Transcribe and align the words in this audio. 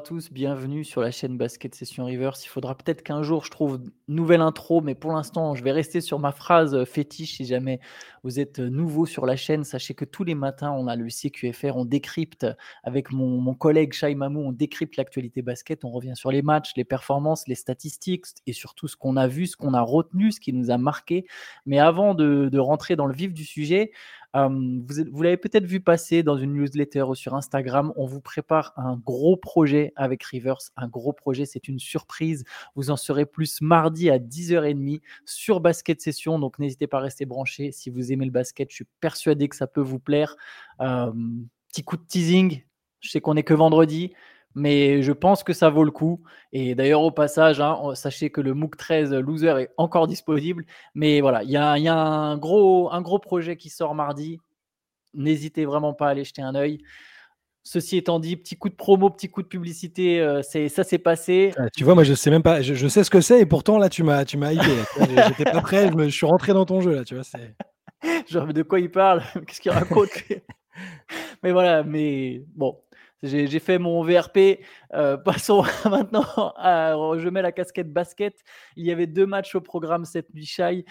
tous, 0.00 0.32
bienvenue 0.32 0.82
sur 0.82 1.02
la 1.02 1.10
chaîne 1.10 1.36
Basket 1.36 1.74
Session 1.74 2.06
Reverse. 2.06 2.44
Il 2.44 2.48
faudra 2.48 2.74
peut-être 2.74 3.02
qu'un 3.02 3.22
jour 3.22 3.44
je 3.44 3.50
trouve 3.50 3.80
nouvelle 4.08 4.40
intro, 4.40 4.80
mais 4.80 4.94
pour 4.94 5.12
l'instant, 5.12 5.54
je 5.54 5.62
vais 5.62 5.72
rester 5.72 6.00
sur 6.00 6.18
ma 6.18 6.32
phrase 6.32 6.84
fétiche. 6.84 7.36
Si 7.36 7.44
jamais 7.44 7.80
vous 8.24 8.40
êtes 8.40 8.58
nouveau 8.60 9.04
sur 9.04 9.26
la 9.26 9.36
chaîne, 9.36 9.62
sachez 9.62 9.94
que 9.94 10.06
tous 10.06 10.24
les 10.24 10.34
matins, 10.34 10.72
on 10.72 10.86
a 10.86 10.96
le 10.96 11.08
CQFR, 11.08 11.76
on 11.76 11.84
décrypte 11.84 12.46
avec 12.82 13.12
mon, 13.12 13.54
collègue 13.54 13.92
Shai 13.92 14.14
Mamou, 14.14 14.40
on 14.40 14.52
décrypte 14.52 14.96
l'actualité 14.96 15.42
basket, 15.42 15.84
on 15.84 15.90
revient 15.90 16.16
sur 16.16 16.30
les 16.30 16.42
matchs, 16.42 16.72
les 16.76 16.84
performances, 16.84 17.46
les 17.46 17.54
statistiques 17.54 18.24
et 18.46 18.52
surtout 18.52 18.88
ce 18.88 18.96
qu'on 18.96 19.16
a 19.16 19.26
vu, 19.26 19.46
ce 19.46 19.56
qu'on 19.56 19.74
a 19.74 19.82
retenu, 19.82 20.32
ce 20.32 20.40
qui 20.40 20.52
nous 20.52 20.70
a 20.70 20.78
marqué. 20.78 21.26
Mais 21.66 21.78
avant 21.78 22.14
de 22.14 22.58
rentrer 22.58 22.96
dans 22.96 23.06
le 23.06 23.14
vif 23.14 23.34
du 23.34 23.44
sujet, 23.44 23.92
vous, 24.34 25.22
l'avez 25.22 25.36
peut-être 25.36 25.64
vu 25.64 25.80
passer 25.80 26.22
dans 26.22 26.36
une 26.36 26.54
newsletter 26.54 27.02
ou 27.02 27.14
sur 27.14 27.34
Instagram. 27.34 27.92
On 27.96 28.06
vous 28.06 28.20
prépare 28.20 28.72
un 28.76 28.96
gros 28.96 29.36
projet 29.36 29.92
avec 29.96 30.22
Rivers. 30.22 30.58
Un 30.76 30.88
gros 30.88 31.12
projet, 31.12 31.46
c'est 31.46 31.68
une 31.68 31.78
surprise. 31.78 32.44
Vous 32.74 32.90
en 32.90 32.96
serez 32.96 33.26
plus 33.26 33.60
mardi 33.60 34.10
à 34.10 34.18
10h30 34.18 35.00
sur 35.24 35.60
Basket 35.60 36.00
Session. 36.00 36.38
Donc 36.38 36.58
n'hésitez 36.58 36.86
pas 36.86 36.98
à 36.98 37.02
rester 37.02 37.26
branché. 37.26 37.72
Si 37.72 37.90
vous 37.90 38.12
aimez 38.12 38.24
le 38.24 38.30
basket, 38.30 38.70
je 38.70 38.76
suis 38.76 38.86
persuadé 39.00 39.48
que 39.48 39.56
ça 39.56 39.66
peut 39.66 39.80
vous 39.80 40.00
plaire. 40.00 40.36
petit 40.78 41.82
coup 41.84 41.96
de 41.96 42.04
teasing. 42.06 42.62
Je 43.00 43.08
sais 43.10 43.20
qu'on 43.20 43.34
n'est 43.34 43.42
que 43.42 43.54
vendredi 43.54 44.12
mais 44.54 45.02
je 45.02 45.12
pense 45.12 45.42
que 45.42 45.52
ça 45.52 45.70
vaut 45.70 45.84
le 45.84 45.90
coup. 45.90 46.22
Et 46.52 46.74
d'ailleurs, 46.74 47.02
au 47.02 47.10
passage, 47.10 47.60
hein, 47.60 47.78
sachez 47.94 48.30
que 48.30 48.40
le 48.40 48.54
MOOC 48.54 48.76
13 48.76 49.14
Loser 49.14 49.54
est 49.60 49.70
encore 49.76 50.06
disponible. 50.06 50.64
Mais 50.94 51.20
voilà, 51.20 51.42
il 51.42 51.50
y 51.50 51.56
a, 51.56 51.72
un, 51.72 52.36
gros, 52.36 52.90
un 52.92 53.00
gros 53.00 53.18
projet 53.18 53.56
qui 53.56 53.70
sort 53.70 53.94
mardi. 53.94 54.38
N'hésitez 55.14 55.64
vraiment 55.64 55.94
pas 55.94 56.08
à 56.08 56.10
aller 56.10 56.24
jeter 56.24 56.42
un 56.42 56.54
œil. 56.54 56.82
Ceci 57.62 57.98
étant 57.98 58.18
dit, 58.18 58.36
petit 58.36 58.56
coup 58.56 58.70
de 58.70 58.74
promo, 58.74 59.10
petit 59.10 59.28
coup 59.28 59.42
de 59.42 59.46
publicité, 59.46 60.20
euh, 60.20 60.40
c'est 60.42 60.68
ça 60.70 60.82
s'est 60.82 60.98
passé. 60.98 61.52
Ah, 61.58 61.68
tu 61.68 61.84
vois, 61.84 61.94
moi 61.94 62.04
je 62.04 62.14
sais 62.14 62.30
même 62.30 62.42
pas, 62.42 62.62
je, 62.62 62.88
sais 62.88 63.04
ce 63.04 63.10
que 63.10 63.20
c'est 63.20 63.40
et 63.40 63.46
pourtant 63.46 63.76
là 63.76 63.90
tu 63.90 64.02
m'as 64.02 64.24
tu 64.24 64.38
m'as 64.38 64.52
hypé. 64.52 64.64
J'étais 65.28 65.44
pas 65.44 65.60
prêt, 65.60 65.90
je, 65.94 66.08
suis 66.08 66.24
rentré 66.24 66.54
dans 66.54 66.64
ton 66.64 66.80
jeu 66.80 66.94
là, 66.94 67.04
tu 67.04 67.14
vois. 67.14 67.24
Genre 68.28 68.46
de 68.46 68.62
quoi 68.62 68.80
il 68.80 68.90
parle? 68.90 69.22
Qu'est-ce 69.46 69.60
qu'il 69.60 69.72
raconte? 69.72 70.08
Mais 71.42 71.52
voilà, 71.52 71.82
mais 71.82 72.42
bon, 72.54 72.80
j'ai 73.22 73.58
fait 73.58 73.78
mon 73.78 74.02
VRP. 74.02 74.60
Euh, 74.94 75.16
passons 75.24 75.62
maintenant 75.84 76.24
à. 76.56 76.94
Je 77.18 77.28
mets 77.28 77.42
la 77.42 77.52
casquette 77.52 77.92
basket. 77.92 78.42
Il 78.76 78.86
y 78.86 78.92
avait 78.92 79.06
deux 79.06 79.26
matchs 79.26 79.54
au 79.54 79.60
programme 79.60 80.04
cette 80.04 80.32
nuit, 80.32 80.84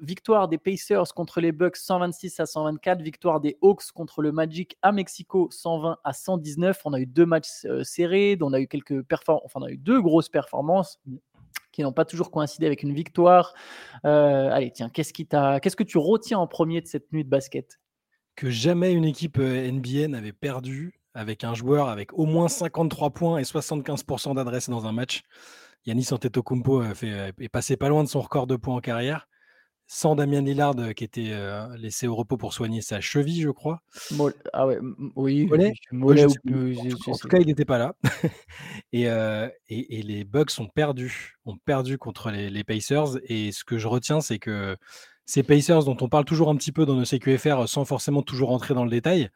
victoire 0.00 0.48
des 0.48 0.58
Pacers 0.58 1.12
contre 1.14 1.40
les 1.40 1.52
Bucks 1.52 1.76
126 1.76 2.40
à 2.40 2.46
124. 2.46 3.02
Victoire 3.02 3.40
des 3.40 3.58
Hawks 3.60 3.90
contre 3.92 4.22
le 4.22 4.32
Magic 4.32 4.76
à 4.82 4.92
Mexico 4.92 5.48
120 5.50 5.98
à 6.04 6.12
119. 6.12 6.80
On 6.84 6.92
a 6.92 7.00
eu 7.00 7.06
deux 7.06 7.26
matchs 7.26 7.64
euh, 7.64 7.82
serrés. 7.82 8.38
On 8.40 8.52
a 8.52 8.60
eu 8.60 8.68
quelques 8.68 9.02
performances. 9.02 9.42
Enfin, 9.44 9.60
on 9.62 9.66
a 9.66 9.70
eu 9.70 9.78
deux 9.78 10.00
grosses 10.00 10.28
performances 10.28 11.00
qui 11.72 11.82
n'ont 11.82 11.92
pas 11.92 12.04
toujours 12.04 12.30
coïncidé 12.30 12.66
avec 12.66 12.82
une 12.82 12.92
victoire. 12.92 13.54
Euh, 14.04 14.50
allez, 14.50 14.70
tiens, 14.70 14.88
qu'est-ce 14.88 15.12
qui 15.12 15.26
qu'est-ce 15.26 15.76
que 15.76 15.84
tu 15.84 15.98
retiens 15.98 16.38
en 16.38 16.46
premier 16.46 16.80
de 16.80 16.86
cette 16.86 17.12
nuit 17.12 17.24
de 17.24 17.28
basket? 17.28 17.78
Que 18.38 18.50
jamais 18.50 18.92
une 18.92 19.04
équipe 19.04 19.38
NBA 19.38 20.06
n'avait 20.06 20.32
perdu 20.32 20.94
avec 21.12 21.42
un 21.42 21.54
joueur 21.54 21.88
avec 21.88 22.12
au 22.12 22.24
moins 22.24 22.46
53 22.46 23.10
points 23.10 23.38
et 23.38 23.42
75% 23.42 24.36
d'adresse 24.36 24.70
dans 24.70 24.86
un 24.86 24.92
match. 24.92 25.22
Yanis 25.86 26.06
Antetokounmpo 26.12 26.82
fait, 26.94 27.34
est 27.36 27.48
passé 27.48 27.76
pas 27.76 27.88
loin 27.88 28.04
de 28.04 28.08
son 28.08 28.20
record 28.20 28.46
de 28.46 28.54
points 28.54 28.76
en 28.76 28.80
carrière, 28.80 29.26
sans 29.88 30.14
Damien 30.14 30.42
Lillard 30.42 30.76
qui 30.94 31.02
était 31.02 31.34
laissé 31.78 32.06
au 32.06 32.14
repos 32.14 32.36
pour 32.36 32.52
soigner 32.52 32.80
sa 32.80 33.00
cheville, 33.00 33.42
je 33.42 33.50
crois. 33.50 33.82
ah 34.52 34.68
ouais, 34.68 34.78
oui. 35.16 35.48
en, 37.08 37.16
tout 37.16 37.28
cas, 37.28 37.38
il 37.38 37.46
n'était 37.46 37.64
pas 37.64 37.78
là. 37.78 37.96
et, 38.92 39.06
et, 39.68 40.02
les 40.02 40.22
Bucks 40.22 40.52
ont 40.60 40.68
perdu, 40.68 41.34
ont 41.44 41.56
perdu 41.56 41.98
contre 41.98 42.30
les, 42.30 42.50
les 42.50 42.62
Pacers. 42.62 43.18
Et 43.24 43.50
ce 43.50 43.64
que 43.64 43.78
je 43.78 43.88
retiens, 43.88 44.20
c'est 44.20 44.38
que 44.38 44.76
ces 45.28 45.42
Pacers 45.42 45.84
dont 45.84 45.96
on 46.00 46.08
parle 46.08 46.24
toujours 46.24 46.48
un 46.48 46.56
petit 46.56 46.72
peu 46.72 46.86
dans 46.86 46.94
nos 46.94 47.04
CQFR 47.04 47.68
sans 47.68 47.84
forcément 47.84 48.22
toujours 48.22 48.48
rentrer 48.48 48.72
dans 48.72 48.84
le 48.84 48.90
détail, 48.90 49.28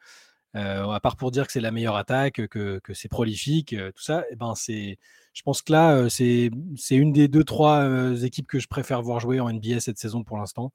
euh, 0.57 0.89
à 0.89 1.01
part 1.01 1.17
pour 1.17 1.31
dire 1.31 1.47
que 1.47 1.53
c'est 1.53 1.61
la 1.61 1.71
meilleure 1.71 1.97
attaque, 1.97 2.47
que, 2.49 2.81
c'est 2.95 3.11
prolifique, 3.11 3.75
euh, 3.75 3.93
tout 3.93 4.03
ça, 4.03 4.23
et 4.23 4.33
eh 4.33 4.37
ben 4.37 4.55
c'est, 4.55 4.99
je 5.35 5.43
pense 5.43 5.61
que 5.61 5.71
là, 5.71 5.95
euh, 5.95 6.09
c'est, 6.09 6.51
une 6.91 7.13
des 7.13 7.29
deux, 7.29 7.45
trois 7.45 7.87
équipes 8.23 8.47
que 8.47 8.59
je 8.59 8.69
préfère 8.69 9.03
voir 9.03 9.21
jouer 9.21 9.39
en 9.39 9.53
NBA 9.53 9.81
cette 9.81 9.99
saison 9.99 10.25
pour 10.25 10.39
l'instant. 10.39 10.73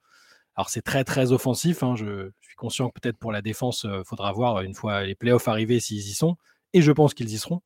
Alors 0.55 0.69
c'est 0.69 0.83
très 0.83 1.03
très 1.03 1.31
offensif, 1.31 1.81
hein, 1.81 1.95
je, 1.95 2.29
suis 2.41 2.55
conscient 2.55 2.89
que 2.89 2.99
peut-être 2.99 3.17
pour 3.17 3.31
la 3.31 3.41
défense, 3.41 3.88
il 3.91 4.03
faudra 4.05 4.31
voir 4.34 4.61
une 4.61 4.75
fois 4.75 5.03
les 5.03 5.16
playoffs 5.16 5.47
arrivés 5.47 5.79
s'ils 5.79 5.97
y 5.97 6.13
sont, 6.13 6.38
et 6.73 6.84
je 6.84 6.91
pense 6.91 7.16
qu'ils 7.16 7.31
y 7.31 7.39
seront. 7.39 7.63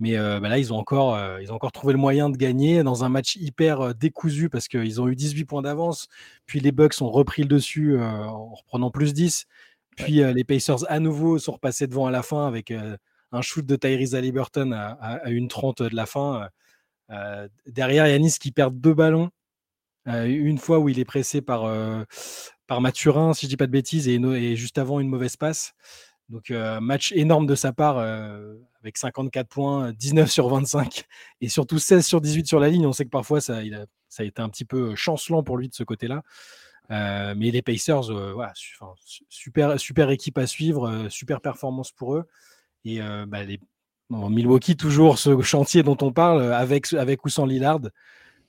Mais 0.00 0.16
bah 0.16 0.48
là, 0.48 0.58
ils 0.58 0.72
ont, 0.72 0.76
encore, 0.76 1.18
ils 1.40 1.50
ont 1.50 1.56
encore 1.56 1.72
trouvé 1.72 1.92
le 1.92 1.98
moyen 1.98 2.30
de 2.30 2.36
gagner 2.36 2.82
dans 2.84 3.04
un 3.04 3.08
match 3.08 3.36
hyper 3.36 3.94
décousu 3.94 4.48
parce 4.48 4.68
qu'ils 4.68 5.00
ont 5.00 5.08
eu 5.08 5.16
18 5.16 5.44
points 5.44 5.62
d'avance. 5.62 6.06
Puis 6.46 6.60
les 6.60 6.70
Bucks 6.70 7.02
ont 7.02 7.10
repris 7.10 7.42
le 7.42 7.48
dessus 7.48 7.98
en 8.00 8.54
reprenant 8.54 8.90
plus 8.92 9.12
10. 9.12 9.46
Puis 9.96 10.22
les 10.32 10.44
Pacers 10.44 10.88
à 10.88 11.00
nouveau 11.00 11.38
sont 11.38 11.52
repassés 11.52 11.88
devant 11.88 12.06
à 12.06 12.12
la 12.12 12.22
fin 12.22 12.46
avec 12.46 12.72
un 13.32 13.42
shoot 13.42 13.66
de 13.66 13.76
Tyrese 13.76 14.14
Halliburton 14.14 14.72
à, 14.72 14.90
à, 15.00 15.30
une 15.30 15.48
30 15.48 15.82
de 15.82 15.96
la 15.96 16.06
fin. 16.06 16.48
derrière, 17.66 18.06
Yanis 18.06 18.36
qui 18.40 18.52
perd 18.52 18.78
deux 18.80 18.94
ballons. 18.94 19.30
une 20.06 20.58
fois 20.58 20.78
où 20.78 20.88
il 20.88 21.00
est 21.00 21.04
pressé 21.04 21.40
par, 21.40 21.68
par 22.68 22.80
Mathurin, 22.80 23.34
si 23.34 23.46
je 23.46 23.50
dis 23.50 23.56
pas 23.56 23.66
de 23.66 23.72
bêtises, 23.72 24.06
et, 24.06 24.14
et 24.14 24.56
juste 24.56 24.78
avant 24.78 25.00
une 25.00 25.08
mauvaise 25.08 25.36
passe. 25.36 25.74
Donc, 26.28 26.50
match 26.80 27.12
énorme 27.12 27.46
de 27.46 27.54
sa 27.54 27.72
part 27.72 27.98
avec 27.98 28.96
54 28.96 29.48
points, 29.48 29.92
19 29.92 30.30
sur 30.30 30.48
25 30.48 31.04
et 31.40 31.48
surtout 31.48 31.78
16 31.78 32.06
sur 32.06 32.20
18 32.20 32.46
sur 32.46 32.60
la 32.60 32.68
ligne. 32.68 32.86
On 32.86 32.92
sait 32.92 33.04
que 33.04 33.10
parfois 33.10 33.40
ça, 33.40 33.58
a, 33.58 33.62
ça 34.08 34.22
a 34.22 34.26
été 34.26 34.42
un 34.42 34.48
petit 34.48 34.64
peu 34.64 34.94
chancelant 34.94 35.42
pour 35.42 35.56
lui 35.56 35.68
de 35.68 35.74
ce 35.74 35.84
côté-là. 35.84 36.22
mais 36.90 37.50
les 37.50 37.62
Pacers, 37.62 38.10
super, 39.28 40.10
équipe 40.10 40.38
à 40.38 40.46
suivre, 40.46 41.08
super 41.08 41.40
performance 41.40 41.92
pour 41.92 42.16
eux. 42.16 42.24
Et 42.84 43.00
bah, 43.26 43.40
Milwaukee, 44.10 44.76
toujours 44.76 45.18
ce 45.18 45.40
chantier 45.42 45.82
dont 45.82 45.98
on 46.00 46.12
parle, 46.12 46.52
avec, 46.52 46.92
avec 46.92 47.24
ou 47.24 47.28
sans 47.28 47.46
Lillard. 47.46 47.80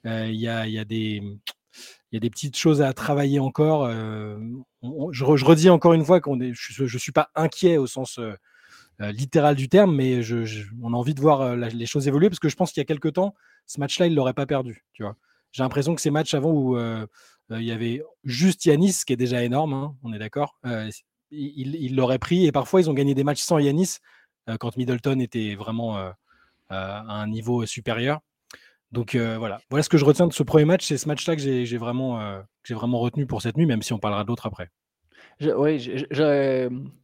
Il 0.05 0.35
y, 0.35 0.47
a 0.47 0.85
des, 0.85 1.21
il 2.11 2.15
y 2.15 2.17
a 2.17 2.19
des 2.19 2.29
petites 2.29 2.57
choses 2.57 2.81
à 2.81 2.93
travailler 2.93 3.39
encore. 3.39 3.85
Euh, 3.85 4.37
je, 5.11 5.23
redis 5.23 5.69
encore 5.69 5.93
une 5.93 6.05
fois 6.05 6.19
qu'on 6.19 6.39
est, 6.41 6.53
je 6.53 6.83
ne 6.83 6.99
suis 6.99 7.11
pas 7.11 7.29
inquiet 7.35 7.77
au 7.77 7.87
sens 7.87 8.17
euh, 8.19 8.33
euh, 9.01 9.11
littéral 9.11 9.55
du 9.55 9.69
terme, 9.69 9.95
mais 9.95 10.21
on 10.81 10.93
a 10.93 10.97
envie 10.97 11.13
de 11.13 11.21
voir 11.21 11.55
les 11.55 11.85
choses 11.85 12.07
évoluer 12.07 12.29
parce 12.29 12.39
que 12.39 12.49
je 12.49 12.55
pense 12.55 12.71
qu'il 12.71 12.81
y 12.81 12.85
a 12.85 12.85
quelques 12.85 13.13
temps, 13.13 13.35
ce 13.65 13.79
match-là, 13.79 14.07
il 14.07 14.11
ne 14.11 14.15
l'aurait 14.15 14.33
pas 14.33 14.45
perdu. 14.45 14.83
Tu 14.93 15.03
vois. 15.03 15.15
J'ai 15.51 15.63
l'impression 15.63 15.95
que 15.95 16.01
ces 16.01 16.11
matchs 16.11 16.33
avant 16.33 16.51
où 16.51 16.77
il 16.77 17.63
y 17.63 17.71
avait 17.71 18.01
juste 18.23 18.65
Yanis, 18.65 18.93
ce 18.93 19.05
qui 19.05 19.13
est 19.13 19.17
déjà 19.17 19.43
énorme, 19.43 19.73
hein, 19.73 19.95
on 20.03 20.13
est 20.13 20.19
d'accord, 20.19 20.59
il 21.31 21.95
l'aurait 21.95 22.19
pris 22.19 22.45
et 22.45 22.51
parfois 22.51 22.81
ils 22.81 22.89
ont 22.89 22.93
gagné 22.93 23.13
des 23.15 23.23
matchs 23.23 23.41
sans 23.41 23.59
Yanis 23.59 23.97
quand 24.59 24.77
Middleton 24.77 25.19
était 25.19 25.55
vraiment 25.55 25.97
à 26.69 27.21
un 27.21 27.27
niveau 27.27 27.65
supérieur. 27.65 28.19
Donc 28.91 29.15
voilà, 29.15 29.59
voilà 29.69 29.83
ce 29.83 29.89
que 29.89 29.97
je 29.97 30.05
retiens 30.05 30.27
de 30.27 30.33
ce 30.33 30.43
premier 30.43 30.65
match, 30.65 30.85
c'est 30.87 30.97
ce 30.97 31.07
match-là 31.07 31.35
que 31.35 31.41
j'ai 31.41 31.77
vraiment, 31.77 32.19
vraiment 32.69 32.99
retenu 32.99 33.25
pour 33.25 33.41
cette 33.41 33.57
nuit, 33.57 33.65
même 33.65 33.81
si 33.81 33.93
on 33.93 33.99
parlera 33.99 34.23
d'autres 34.23 34.47
après. 34.47 34.69
oui, 35.41 36.05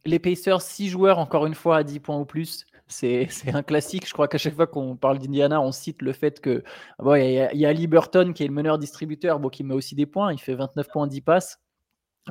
les 0.04 0.18
Pacers, 0.18 0.62
6 0.62 0.88
joueurs 0.88 1.18
encore 1.18 1.46
une 1.46 1.54
fois 1.54 1.78
à 1.78 1.82
10 1.84 2.00
points 2.00 2.18
ou 2.18 2.24
plus. 2.24 2.66
C'est 2.88 3.28
un 3.52 3.62
classique. 3.62 4.06
Je 4.06 4.12
crois 4.12 4.28
qu'à 4.28 4.38
chaque 4.38 4.54
fois 4.54 4.66
qu'on 4.66 4.96
parle 4.96 5.18
d'Indiana, 5.18 5.60
on 5.60 5.72
cite 5.72 6.02
le 6.02 6.12
fait 6.12 6.40
que 6.40 6.62
il 7.04 7.58
y, 7.58 7.66
a 7.66 7.68
Ali 7.68 7.86
Burton 7.88 8.32
qui 8.32 8.44
est 8.44 8.46
le 8.46 8.52
meneur 8.52 8.78
distributeur, 8.78 9.40
bon, 9.40 9.48
qui 9.48 9.64
met 9.64 9.74
aussi 9.74 9.94
des 9.96 10.06
points. 10.06 10.32
Il 10.32 10.38
fait 10.38 10.54
29 10.54 10.88
points, 10.88 11.06
10 11.06 11.20
passes. 11.20 11.58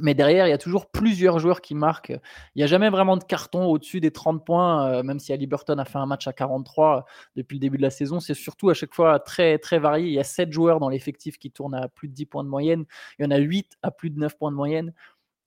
Mais 0.01 0.13
derrière, 0.13 0.45
il 0.45 0.49
y 0.49 0.53
a 0.53 0.57
toujours 0.57 0.91
plusieurs 0.91 1.39
joueurs 1.39 1.61
qui 1.61 1.73
marquent. 1.73 2.19
Il 2.55 2.57
n'y 2.57 2.63
a 2.63 2.67
jamais 2.67 2.89
vraiment 2.89 3.15
de 3.15 3.23
carton 3.23 3.65
au-dessus 3.65 4.01
des 4.01 4.11
30 4.11 4.45
points, 4.45 4.89
euh, 4.89 5.03
même 5.03 5.19
si 5.19 5.31
Ali 5.31 5.47
Burton 5.47 5.79
a 5.79 5.85
fait 5.85 5.97
un 5.97 6.05
match 6.05 6.27
à 6.27 6.33
43 6.33 6.97
euh, 6.97 7.01
depuis 7.37 7.55
le 7.55 7.59
début 7.61 7.77
de 7.77 7.81
la 7.81 7.89
saison. 7.89 8.19
C'est 8.19 8.33
surtout 8.33 8.69
à 8.69 8.73
chaque 8.73 8.93
fois 8.93 9.19
très, 9.19 9.57
très 9.57 9.79
varié. 9.79 10.07
Il 10.07 10.13
y 10.13 10.19
a 10.19 10.25
7 10.25 10.51
joueurs 10.51 10.79
dans 10.79 10.89
l'effectif 10.89 11.37
qui 11.37 11.49
tournent 11.49 11.75
à 11.75 11.87
plus 11.87 12.09
de 12.09 12.13
10 12.13 12.25
points 12.25 12.43
de 12.43 12.49
moyenne. 12.49 12.83
Il 13.19 13.23
y 13.23 13.25
en 13.25 13.31
a 13.31 13.37
8 13.37 13.77
à 13.83 13.91
plus 13.91 14.09
de 14.09 14.19
9 14.19 14.37
points 14.37 14.51
de 14.51 14.57
moyenne. 14.57 14.93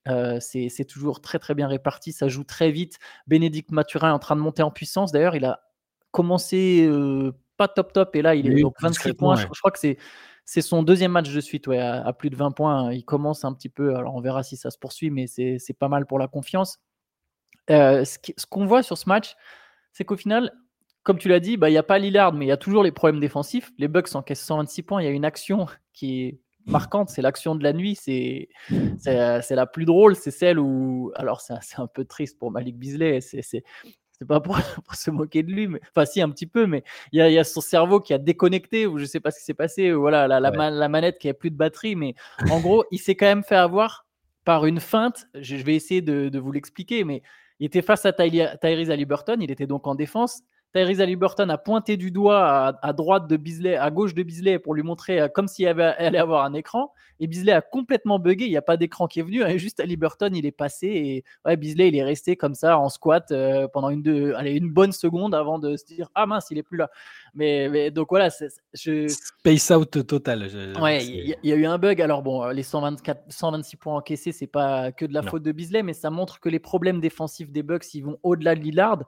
Euh, 0.07 0.39
c'est 0.39 0.85
toujours 0.85 1.21
très, 1.21 1.37
très 1.37 1.53
bien 1.53 1.67
réparti. 1.67 2.11
Ça 2.11 2.27
joue 2.27 2.43
très 2.43 2.71
vite. 2.71 2.97
Bénédicte 3.27 3.71
Mathurin 3.71 4.09
est 4.09 4.13
en 4.13 4.19
train 4.19 4.35
de 4.35 4.41
monter 4.41 4.63
en 4.63 4.71
puissance. 4.71 5.11
D'ailleurs, 5.11 5.35
il 5.35 5.45
a 5.45 5.61
commencé 6.11 6.89
pas 7.59 7.67
top 7.67 7.93
top 7.93 8.15
et 8.15 8.23
là, 8.23 8.33
il 8.33 8.51
est 8.51 8.61
donc 8.61 8.81
26 8.81 9.13
points. 9.13 9.35
je 9.35 9.59
crois 9.59 9.69
que 9.69 9.77
c'est 9.77 9.97
c'est 10.51 10.63
son 10.63 10.81
deuxième 10.81 11.11
match 11.11 11.31
de 11.31 11.41
suite, 11.41 11.67
ouais, 11.67 11.77
à, 11.77 12.11
plus 12.11 12.31
de 12.31 12.35
20 12.35 12.49
points. 12.53 12.91
Il 12.91 13.05
commence 13.05 13.45
un 13.45 13.53
petit 13.53 13.69
peu, 13.69 13.95
alors 13.95 14.15
on 14.15 14.19
verra 14.19 14.41
si 14.41 14.57
ça 14.57 14.71
se 14.71 14.79
poursuit, 14.79 15.11
mais 15.11 15.27
c'est 15.27 15.77
pas 15.77 15.89
mal 15.89 16.07
pour 16.07 16.17
la 16.17 16.27
confiance. 16.27 16.79
Euh, 17.69 18.03
ce 18.03 18.17
qu'on 18.49 18.65
voit 18.65 18.81
sur 18.81 18.97
ce 18.97 19.07
match, 19.07 19.35
c'est 19.93 20.05
qu'au 20.05 20.17
final, 20.17 20.51
comme 21.03 21.19
tu 21.19 21.27
l'as 21.27 21.39
dit, 21.39 21.55
bah, 21.55 21.69
il 21.69 21.73
n'y 21.73 21.77
a 21.77 21.83
pas 21.83 21.99
Lillard, 21.99 22.33
mais 22.33 22.45
il 22.45 22.47
y 22.47 22.51
a 22.51 22.57
toujours 22.57 22.81
les 22.81 22.91
problèmes 22.91 23.19
défensifs. 23.19 23.71
Les 23.77 23.87
Bucks 23.87 24.15
encaissent 24.15 24.43
126 24.43 24.81
points. 24.81 25.03
Il 25.03 25.05
y 25.05 25.07
a 25.07 25.11
une 25.11 25.23
action 25.23 25.67
qui 25.93 26.23
est 26.23 26.39
marquante, 26.65 27.09
c'est 27.09 27.21
l'action 27.21 27.53
de 27.53 27.61
la 27.61 27.71
nuit. 27.71 27.93
C'est 27.95 28.49
la 29.05 29.65
plus 29.67 29.85
drôle, 29.85 30.15
c'est 30.15 30.31
celle 30.31 30.57
où. 30.57 31.11
Alors, 31.13 31.41
c'est 31.41 31.77
un 31.77 31.85
peu 31.85 32.05
triste 32.05 32.39
pour 32.39 32.49
Malik 32.49 32.75
Beasley. 32.75 33.21
C'est 33.21 33.63
c'est 34.19 34.27
pas 34.27 34.39
pour, 34.41 34.59
se 34.93 35.11
moquer 35.11 35.43
de 35.43 35.51
lui, 35.51 35.67
mais 35.67 35.79
enfin 35.95 36.05
si 36.05 36.21
un 36.21 36.29
petit 36.29 36.45
peu, 36.45 36.67
mais 36.67 36.83
il 37.11 37.19
y 37.19 37.39
a, 37.39 37.43
son 37.43 37.61
cerveau 37.61 38.01
qui 38.01 38.13
a 38.13 38.17
déconnecté 38.17 38.85
ou 38.85 38.97
je 38.97 39.05
sais 39.05 39.19
pas 39.19 39.31
ce 39.31 39.39
qui 39.39 39.45
s'est 39.45 39.53
passé. 39.53 39.91
Voilà, 39.91 40.27
la, 40.27 40.39
la, 40.39 40.89
manette 40.89 41.17
qui 41.17 41.29
a 41.29 41.33
plus 41.33 41.49
de 41.49 41.55
batterie, 41.55 41.95
mais 41.95 42.15
en 42.51 42.59
gros, 42.59 42.83
il 42.91 42.99
s'est 42.99 43.15
quand 43.15 43.25
même 43.25 43.43
fait 43.43 43.55
avoir 43.55 44.05
par 44.43 44.65
une 44.65 44.79
feinte. 44.79 45.27
Je, 45.35 45.55
vais 45.55 45.75
essayer 45.75 46.01
de, 46.01 46.37
vous 46.37 46.51
l'expliquer, 46.51 47.03
mais 47.03 47.23
il 47.59 47.65
était 47.67 47.81
face 47.81 48.05
à 48.05 48.13
Tyrese 48.13 48.89
Liberton, 48.89 49.37
il 49.39 49.51
était 49.51 49.67
donc 49.67 49.87
en 49.87 49.95
défense. 49.95 50.41
Tyrese 50.73 50.99
Liberton 50.99 51.49
a 51.49 51.57
pointé 51.57 51.97
du 51.97 52.11
doigt 52.11 52.77
à, 52.81 52.93
droite 52.93 53.27
de 53.27 53.37
Bisley, 53.37 53.75
à 53.75 53.89
gauche 53.89 54.13
de 54.13 54.21
Bisley 54.21 54.59
pour 54.59 54.75
lui 54.75 54.83
montrer 54.83 55.19
euh, 55.19 55.27
comme 55.27 55.47
s'il 55.47 55.67
allait 55.67 56.17
avoir 56.17 56.43
un 56.43 56.53
écran. 56.53 56.93
Et 57.19 57.27
Bisley 57.27 57.51
a 57.51 57.61
complètement 57.61 58.19
bugué. 58.19 58.45
Il 58.45 58.51
n'y 58.51 58.57
a 58.57 58.61
pas 58.61 58.77
d'écran 58.77 59.07
qui 59.07 59.19
est 59.19 59.23
venu. 59.23 59.43
Et 59.43 59.57
juste 59.57 59.79
à 59.79 59.85
Liberton, 59.85 60.29
il 60.33 60.45
est 60.45 60.51
passé. 60.51 60.87
Et 60.87 61.23
ouais, 61.43 61.57
Bisley, 61.57 61.89
il 61.89 61.95
est 61.95 62.03
resté 62.03 62.35
comme 62.35 62.53
ça 62.53 62.77
en 62.77 62.87
squat 62.89 63.31
euh, 63.31 63.67
pendant 63.67 63.89
une, 63.89 64.03
deux, 64.03 64.33
allez, 64.35 64.51
une 64.51 64.69
bonne 64.69 64.91
seconde 64.91 65.33
avant 65.33 65.59
de 65.59 65.75
se 65.75 65.85
dire 65.85 66.09
Ah 66.15 66.25
mince, 66.27 66.47
il 66.51 66.57
est 66.57 66.63
plus 66.63 66.77
là. 66.77 66.89
Mais, 67.33 67.91
donc 67.91 68.07
voilà. 68.09 68.29
Je... 68.73 69.07
Space 69.07 69.71
out 69.71 70.05
total. 70.05 70.47
ouais, 70.81 71.05
il 71.05 71.35
y, 71.43 71.51
a 71.51 71.55
eu 71.55 71.65
un 71.65 71.77
bug. 71.77 72.01
Alors 72.01 72.21
bon, 72.21 72.47
les 72.49 72.63
124, 72.63 73.23
126 73.27 73.75
points 73.77 73.95
encaissés, 73.95 74.31
c'est 74.31 74.47
pas 74.47 74.91
que 74.91 75.05
de 75.05 75.13
la 75.13 75.23
faute 75.23 75.43
de 75.43 75.51
Bisley, 75.51 75.83
mais 75.83 75.93
ça 75.93 76.09
montre 76.09 76.39
que 76.39 76.47
les 76.47 76.59
problèmes 76.59 77.01
défensifs 77.01 77.51
des 77.51 77.63
Bucks, 77.63 77.93
ils 77.93 78.01
vont 78.01 78.17
au-delà 78.23 78.55
de 78.55 78.61
Lillard. 78.61 79.03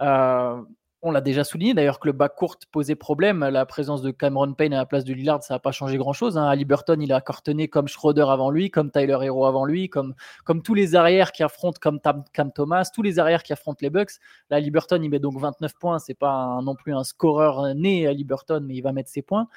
Euh, 0.00 0.60
on 1.02 1.10
l'a 1.10 1.20
déjà 1.20 1.42
souligné 1.42 1.74
d'ailleurs 1.74 1.98
que 1.98 2.06
le 2.06 2.12
bac 2.12 2.36
court 2.36 2.56
posait 2.70 2.94
problème. 2.94 3.40
La 3.48 3.66
présence 3.66 4.02
de 4.02 4.12
Cameron 4.12 4.54
Payne 4.54 4.72
à 4.72 4.78
la 4.78 4.86
place 4.86 5.04
de 5.04 5.12
Lillard, 5.12 5.42
ça 5.42 5.54
n'a 5.54 5.58
pas 5.58 5.72
changé 5.72 5.96
grand-chose. 5.96 6.38
Hein. 6.38 6.46
Ali 6.46 6.64
il 7.00 7.12
a 7.12 7.20
cartonné 7.20 7.66
comme 7.66 7.88
Schroeder 7.88 8.26
avant 8.28 8.50
lui, 8.50 8.70
comme 8.70 8.90
Tyler 8.92 9.18
Hero 9.20 9.44
avant 9.44 9.64
lui, 9.64 9.88
comme, 9.88 10.14
tous 10.62 10.74
les 10.74 10.94
arrières 10.94 11.32
qui 11.32 11.42
affrontent, 11.42 11.78
comme 11.80 11.98
Cam 12.32 12.52
Thomas, 12.52 12.88
tous 12.94 13.02
les 13.02 13.18
arrières 13.18 13.42
qui 13.42 13.52
affrontent 13.52 13.78
les 13.80 13.90
Bucks. 13.90 14.12
Là, 14.48 14.58
Ali 14.58 14.70
Burton, 14.70 15.02
il 15.02 15.10
met 15.10 15.18
donc 15.18 15.38
29 15.38 15.74
points. 15.74 15.98
C'est 15.98 16.14
pas 16.14 16.60
non 16.62 16.76
plus 16.76 16.94
un 16.94 17.02
scoreur 17.02 17.74
né, 17.74 18.06
Ali 18.06 18.22
Burton, 18.22 18.64
mais 18.64 18.74
il 18.76 18.82
va 18.82 18.92
mettre 18.92 19.10
ses 19.10 19.22
points. 19.22 19.48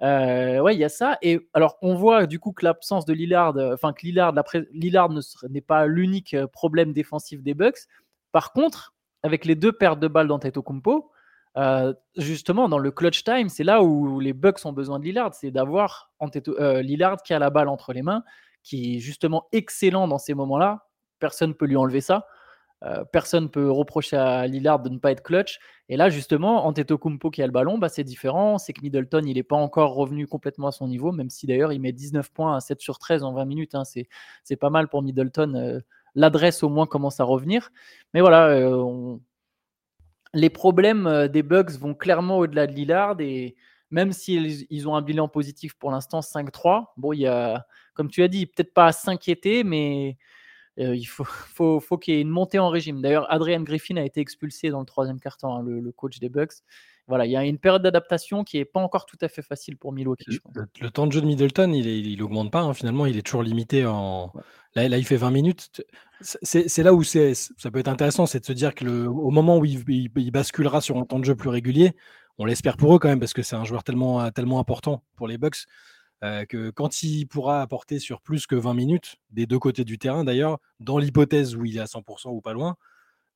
Euh, 0.00 0.60
ouais, 0.60 0.76
il 0.76 0.78
y 0.78 0.84
a 0.84 0.88
ça. 0.88 1.18
Et 1.22 1.40
alors, 1.54 1.76
on 1.82 1.96
voit 1.96 2.26
du 2.26 2.38
coup 2.38 2.52
que 2.52 2.64
l'absence 2.64 3.04
de 3.04 3.12
Lillard, 3.12 3.56
enfin 3.72 3.92
que 3.92 4.06
Lillard, 4.06 4.32
Lillard 4.72 5.10
n'est 5.50 5.60
pas 5.60 5.86
l'unique 5.86 6.36
problème 6.52 6.92
défensif 6.92 7.42
des 7.42 7.54
Bucks. 7.54 7.88
Par 8.30 8.52
contre, 8.52 8.93
avec 9.24 9.46
les 9.46 9.54
deux 9.54 9.72
pertes 9.72 9.98
de 9.98 10.06
balles 10.06 10.28
d'Antetokounmpo, 10.28 11.10
euh, 11.56 11.94
justement, 12.16 12.68
dans 12.68 12.78
le 12.78 12.90
clutch 12.90 13.24
time, 13.24 13.48
c'est 13.48 13.64
là 13.64 13.82
où 13.82 14.20
les 14.20 14.34
Bucks 14.34 14.64
ont 14.66 14.72
besoin 14.72 14.98
de 14.98 15.04
Lillard, 15.04 15.34
c'est 15.34 15.50
d'avoir 15.50 16.12
euh, 16.48 16.82
Lillard 16.82 17.22
qui 17.22 17.32
a 17.32 17.38
la 17.38 17.48
balle 17.48 17.68
entre 17.68 17.94
les 17.94 18.02
mains, 18.02 18.22
qui 18.62 18.96
est 18.96 18.98
justement 19.00 19.46
excellent 19.52 20.06
dans 20.08 20.18
ces 20.18 20.34
moments-là. 20.34 20.88
Personne 21.20 21.50
ne 21.50 21.54
peut 21.54 21.66
lui 21.66 21.76
enlever 21.76 22.02
ça. 22.02 22.26
Euh, 22.82 23.02
personne 23.04 23.44
ne 23.44 23.48
peut 23.48 23.70
reprocher 23.70 24.16
à 24.16 24.46
Lillard 24.46 24.80
de 24.80 24.90
ne 24.90 24.98
pas 24.98 25.10
être 25.10 25.22
clutch. 25.22 25.58
Et 25.88 25.96
là, 25.96 26.10
justement, 26.10 26.66
Antetokounmpo 26.66 27.30
qui 27.30 27.42
a 27.42 27.46
le 27.46 27.52
ballon, 27.52 27.78
bah, 27.78 27.88
c'est 27.88 28.04
différent. 28.04 28.58
C'est 28.58 28.74
que 28.74 28.82
Middleton, 28.82 29.22
il 29.24 29.34
n'est 29.34 29.42
pas 29.42 29.56
encore 29.56 29.94
revenu 29.94 30.26
complètement 30.26 30.68
à 30.68 30.72
son 30.72 30.86
niveau, 30.86 31.12
même 31.12 31.30
si 31.30 31.46
d'ailleurs 31.46 31.72
il 31.72 31.80
met 31.80 31.92
19 31.92 32.30
points 32.30 32.56
à 32.56 32.60
7 32.60 32.80
sur 32.80 32.98
13 32.98 33.22
en 33.22 33.32
20 33.32 33.46
minutes. 33.46 33.74
Hein. 33.74 33.84
C'est 33.84 34.56
pas 34.56 34.70
mal 34.70 34.88
pour 34.88 35.02
Middleton 35.02 35.54
euh, 35.54 35.80
l'adresse 36.14 36.62
au 36.62 36.68
moins 36.68 36.86
commence 36.86 37.20
à 37.20 37.24
revenir. 37.24 37.70
Mais 38.12 38.20
voilà, 38.20 38.48
euh, 38.48 39.16
les 40.34 40.50
problèmes 40.50 41.06
euh, 41.06 41.28
des 41.28 41.42
bugs 41.42 41.76
vont 41.78 41.94
clairement 41.94 42.38
au-delà 42.38 42.66
de 42.66 42.72
Lillard 42.72 43.20
et 43.20 43.56
même 43.90 44.12
s'ils 44.12 44.66
ils 44.70 44.88
ont 44.88 44.96
un 44.96 45.02
bilan 45.02 45.28
positif 45.28 45.74
pour 45.74 45.90
l'instant 45.90 46.20
5-3, 46.20 46.86
bon, 46.96 47.12
il 47.12 47.20
y 47.20 47.26
a, 47.26 47.66
comme 47.94 48.10
tu 48.10 48.22
as 48.22 48.28
dit, 48.28 48.46
peut-être 48.46 48.74
pas 48.74 48.86
à 48.86 48.92
s'inquiéter, 48.92 49.62
mais 49.62 50.18
euh, 50.78 50.96
il 50.96 51.04
faut, 51.54 51.80
faut, 51.80 51.98
qu'il 51.98 52.14
y 52.14 52.18
ait 52.18 52.20
une 52.20 52.28
montée 52.28 52.58
en 52.58 52.68
régime. 52.68 53.00
D'ailleurs, 53.00 53.30
Adrian 53.32 53.62
Griffin 53.62 53.96
a 53.96 54.02
été 54.02 54.20
expulsé 54.20 54.70
dans 54.70 54.80
le 54.80 54.86
troisième 54.86 55.20
quart-temps, 55.20 55.56
hein, 55.56 55.62
le, 55.62 55.92
coach 55.92 56.18
des 56.18 56.28
Bucks. 56.28 56.54
Voilà, 57.06 57.26
il 57.26 57.32
y 57.32 57.36
a 57.36 57.44
une 57.44 57.58
période 57.58 57.82
d'adaptation 57.82 58.44
qui 58.44 58.56
n'est 58.56 58.64
pas 58.64 58.80
encore 58.80 59.04
tout 59.04 59.18
à 59.20 59.28
fait 59.28 59.42
facile 59.42 59.76
pour 59.76 59.92
Milwaukee. 59.92 60.40
Le, 60.80 60.90
temps 60.90 61.06
de 61.06 61.12
jeu 61.12 61.20
de 61.20 61.26
Middleton, 61.26 61.70
il 61.72 62.18
n'augmente 62.18 62.50
pas. 62.50 62.62
Hein, 62.62 62.72
finalement, 62.72 63.04
il 63.04 63.18
est 63.18 63.22
toujours 63.22 63.42
limité 63.42 63.84
en. 63.84 64.32
Là, 64.74 64.88
là, 64.88 64.96
il 64.96 65.04
fait 65.04 65.16
20 65.16 65.30
minutes. 65.30 65.82
C'est 66.20 66.82
là 66.82 66.94
où 66.94 67.02
ça 67.04 67.70
peut 67.70 67.78
être 67.78 67.88
intéressant, 67.88 68.26
c'est 68.26 68.40
de 68.40 68.46
se 68.46 68.52
dire 68.52 68.74
que 68.74 68.84
le, 68.84 69.08
au 69.08 69.30
moment 69.30 69.58
où 69.58 69.64
il, 69.64 70.30
basculera 70.32 70.80
sur 70.80 70.96
un 70.96 71.04
temps 71.04 71.18
de 71.18 71.24
jeu 71.24 71.36
plus 71.36 71.50
régulier, 71.50 71.92
on 72.38 72.46
l'espère 72.46 72.76
pour 72.76 72.94
eux 72.94 72.98
quand 72.98 73.08
même, 73.08 73.20
parce 73.20 73.34
que 73.34 73.42
c'est 73.42 73.56
un 73.56 73.64
joueur 73.64 73.84
tellement, 73.84 74.30
tellement 74.30 74.58
important 74.58 75.04
pour 75.16 75.28
les 75.28 75.36
Bucks. 75.36 75.66
Euh, 76.22 76.46
que 76.46 76.70
quand 76.70 77.02
il 77.02 77.26
pourra 77.26 77.60
apporter 77.60 77.98
sur 77.98 78.22
plus 78.22 78.46
que 78.46 78.54
20 78.54 78.72
minutes, 78.72 79.16
des 79.30 79.46
deux 79.46 79.58
côtés 79.58 79.84
du 79.84 79.98
terrain 79.98 80.24
d'ailleurs, 80.24 80.58
dans 80.80 80.96
l'hypothèse 80.96 81.54
où 81.54 81.66
il 81.66 81.76
est 81.76 81.80
à 81.80 81.84
100% 81.84 82.30
ou 82.30 82.40
pas 82.40 82.54
loin, 82.54 82.76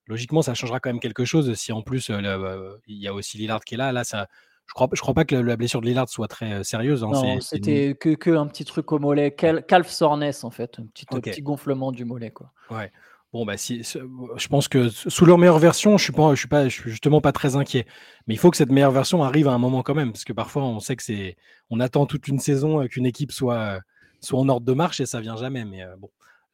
logiquement, 0.08 0.43
ça 0.43 0.55
changera 0.55 0.81
quand 0.81 0.90
même 0.90 1.00
quelque 1.00 1.25
chose 1.25 1.55
si 1.55 1.72
en 1.72 1.82
plus 1.82 2.10
euh, 2.10 2.20
euh, 2.20 2.76
il 2.87 2.96
y 2.96 3.06
a 3.06 3.14
aussi 3.14 3.38
Lillard 3.38 3.64
qui 3.64 3.75
est 3.75 3.76
là. 3.76 3.93
Là, 3.93 4.05
ça, 4.05 4.26
je 4.66 4.72
crois, 4.75 4.88
je 4.93 5.00
crois 5.00 5.14
pas 5.14 5.25
que 5.25 5.37
la, 5.37 5.56
blessure 5.56 5.81
de 5.81 5.87
Lillard 5.87 6.08
soit 6.08 6.28
très 6.28 6.55
euh, 6.55 6.62
sérieuse. 6.62 7.05
Hein, 7.05 7.10
non, 7.12 7.40
c'était 7.40 7.96
que, 7.99 8.14
que, 8.14 8.31
un 8.31 8.46
petit 8.46 8.64
truc 8.64 8.90
au 8.93 8.99
mollet, 8.99 9.31
calf 9.32 9.88
soreness 9.88 10.44
en 10.44 10.50
fait, 10.50 10.78
un 10.78 10.87
petit, 10.87 11.06
petit 11.06 11.43
gonflement 11.43 11.93
du 11.93 12.05
mollet 12.05 12.31
quoi. 12.31 12.52
Ouais. 12.70 12.90
Bon 13.31 13.44
bah 13.44 13.58
si, 13.58 13.82
je 13.82 14.49
pense 14.49 14.69
que 14.69 14.88
sous 14.88 15.26
leur 15.26 15.37
meilleure 15.37 15.58
version, 15.58 15.99
je 15.99 16.05
suis 16.05 16.14
pas, 16.14 16.34
je 16.34 16.38
suis 16.38 16.49
pas, 16.49 16.66
je 16.66 16.81
suis 16.81 16.90
justement 16.90 17.20
pas 17.20 17.32
très 17.32 17.56
inquiet. 17.56 17.84
Mais 18.26 18.32
il 18.32 18.38
faut 18.38 18.50
que 18.50 18.56
cette 18.56 18.70
meilleure 18.72 18.90
version 18.90 19.22
arrive 19.22 19.49
à 19.49 19.52
un 19.52 19.58
moment 19.58 19.82
quand 19.82 19.94
même, 19.94 20.12
parce 20.12 20.25
que 20.25 20.32
parfois 20.32 20.64
on 20.64 20.81
sait 20.81 20.96
que 20.96 21.02
c'est, 21.02 21.37
on 21.69 21.78
attend 21.78 22.06
toute 22.06 22.26
une 22.26 22.38
saison 22.38 22.87
qu'une 22.87 23.04
équipe 23.04 23.31
soit, 23.31 23.81
soit 24.22 24.40
en 24.40 24.49
ordre 24.49 24.64
de 24.64 24.72
marche 24.72 25.00
et 25.00 25.06
ça 25.06 25.20
vient 25.20 25.37
jamais. 25.37 25.66
Mais 25.66 25.84
bon, 25.99 26.08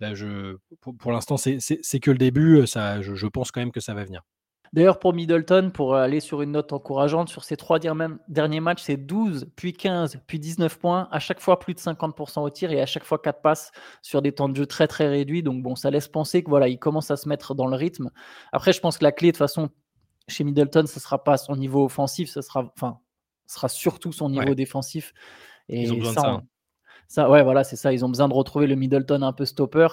Là, 0.04 0.14
je, 0.14 0.56
pour, 0.98 1.12
l'instant, 1.12 1.36
c'est 1.36 2.00
que 2.00 2.10
le 2.10 2.18
début. 2.18 2.66
Ça, 2.66 3.00
je, 3.00 3.26
pense 3.26 3.50
quand 3.50 3.60
même 3.60 3.72
que 3.72 3.80
ça 3.80 3.94
va 3.94 4.04
venir. 4.04 4.22
D'ailleurs, 4.74 4.98
pour 4.98 5.12
Middleton, 5.12 5.70
pour 5.72 5.94
aller 5.94 6.18
sur 6.18 6.42
une 6.42 6.50
note 6.50 6.72
encourageante, 6.72 7.28
sur 7.28 7.44
ces 7.44 7.56
trois 7.56 7.78
derniers 7.78 8.60
matchs, 8.60 8.82
c'est 8.82 8.96
12, 8.96 9.46
puis 9.54 9.72
15, 9.72 10.20
puis 10.26 10.40
19 10.40 10.78
points, 10.78 11.08
à 11.12 11.20
chaque 11.20 11.40
fois 11.40 11.60
plus 11.60 11.74
de 11.74 11.78
50% 11.78 12.42
au 12.42 12.50
tir 12.50 12.72
et 12.72 12.80
à 12.80 12.86
chaque 12.86 13.04
fois 13.04 13.18
4 13.18 13.40
passes 13.40 13.70
sur 14.02 14.20
des 14.20 14.32
temps 14.32 14.48
de 14.48 14.56
jeu 14.56 14.66
très 14.66 14.88
très 14.88 15.08
réduits. 15.08 15.44
Donc 15.44 15.62
bon, 15.62 15.76
ça 15.76 15.90
laisse 15.90 16.08
penser 16.08 16.42
que 16.42 16.50
voilà, 16.50 16.66
il 16.66 16.78
commence 16.78 17.10
à 17.12 17.16
se 17.16 17.28
mettre 17.28 17.54
dans 17.54 17.68
le 17.68 17.76
rythme. 17.76 18.10
Après, 18.52 18.72
je 18.72 18.80
pense 18.80 18.98
que 18.98 19.04
la 19.04 19.12
clé 19.12 19.28
de 19.28 19.32
toute 19.32 19.38
façon 19.38 19.70
chez 20.26 20.42
Middleton, 20.42 20.86
ce 20.86 20.98
ne 20.98 21.00
sera 21.00 21.22
pas 21.22 21.36
son 21.36 21.54
niveau 21.54 21.84
offensif, 21.84 22.28
ce 22.28 22.42
sera, 22.42 22.72
enfin, 22.76 22.98
sera 23.46 23.68
surtout 23.68 24.12
son 24.12 24.28
niveau 24.28 24.54
défensif. 24.54 25.12
Et 25.68 25.82
Ils 25.82 25.92
ont 25.92 25.96
besoin 25.96 26.12
de 26.12 26.18
ça. 26.18 26.30
Hein. 26.30 26.42
Ouais, 27.16 27.42
voilà, 27.42 27.64
c'est 27.64 27.76
ça. 27.76 27.92
Ils 27.92 28.04
ont 28.04 28.08
besoin 28.08 28.28
de 28.28 28.34
retrouver 28.34 28.66
le 28.66 28.74
Middleton 28.74 29.22
un 29.22 29.32
peu 29.32 29.44
stopper. 29.44 29.88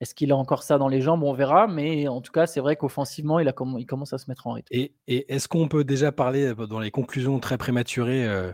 Est-ce 0.00 0.14
qu'il 0.14 0.30
a 0.30 0.36
encore 0.36 0.62
ça 0.62 0.76
dans 0.78 0.88
les 0.88 1.00
jambes? 1.00 1.22
On 1.22 1.32
verra. 1.32 1.66
Mais 1.66 2.08
en 2.08 2.20
tout 2.20 2.32
cas, 2.32 2.46
c'est 2.46 2.60
vrai 2.60 2.76
qu'offensivement, 2.76 3.38
il, 3.38 3.52
commence 3.86 4.12
à 4.12 4.18
se 4.18 4.28
mettre 4.28 4.46
en 4.46 4.52
rythme. 4.52 4.68
Et, 4.70 4.92
est-ce 5.08 5.48
qu'on 5.48 5.68
peut 5.68 5.84
déjà 5.84 6.12
parler 6.12 6.46
euh, 6.46 6.66
dans 6.66 6.80
les 6.80 6.90
conclusions 6.90 7.38
très 7.40 7.58
prématurées 7.58 8.26
euh, 8.26 8.52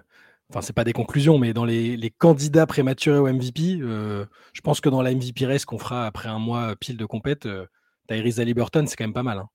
Enfin, 0.53 0.61
c'est 0.61 0.75
pas 0.75 0.85
des 0.85 0.93
conclusions, 0.93 1.39
mais 1.39 1.55
dans 1.55 1.65
les, 1.65 2.13
candidats 2.19 2.67
prématurés 2.67 3.19
au 3.19 3.27
MVP, 3.27 3.79
euh, 3.81 4.27
je 4.53 4.61
pense 4.61 4.83
que 4.83 4.91
dans 4.91 5.01
la 5.01 5.15
MVP 5.15 5.47
race 5.47 5.65
qu'on 5.65 5.79
fera 5.79 6.05
après 6.07 6.29
un 6.29 6.39
mois 6.39 6.77
pile 6.77 6.99
de 6.99 7.07
compète, 7.07 7.47
euh, 7.47 7.65
Tyrese 8.07 8.35
c'est 8.35 8.97
quand 8.97 9.05
même 9.05 9.15
pas 9.15 9.23
mal. 9.23 9.39
Hein. 9.39 9.49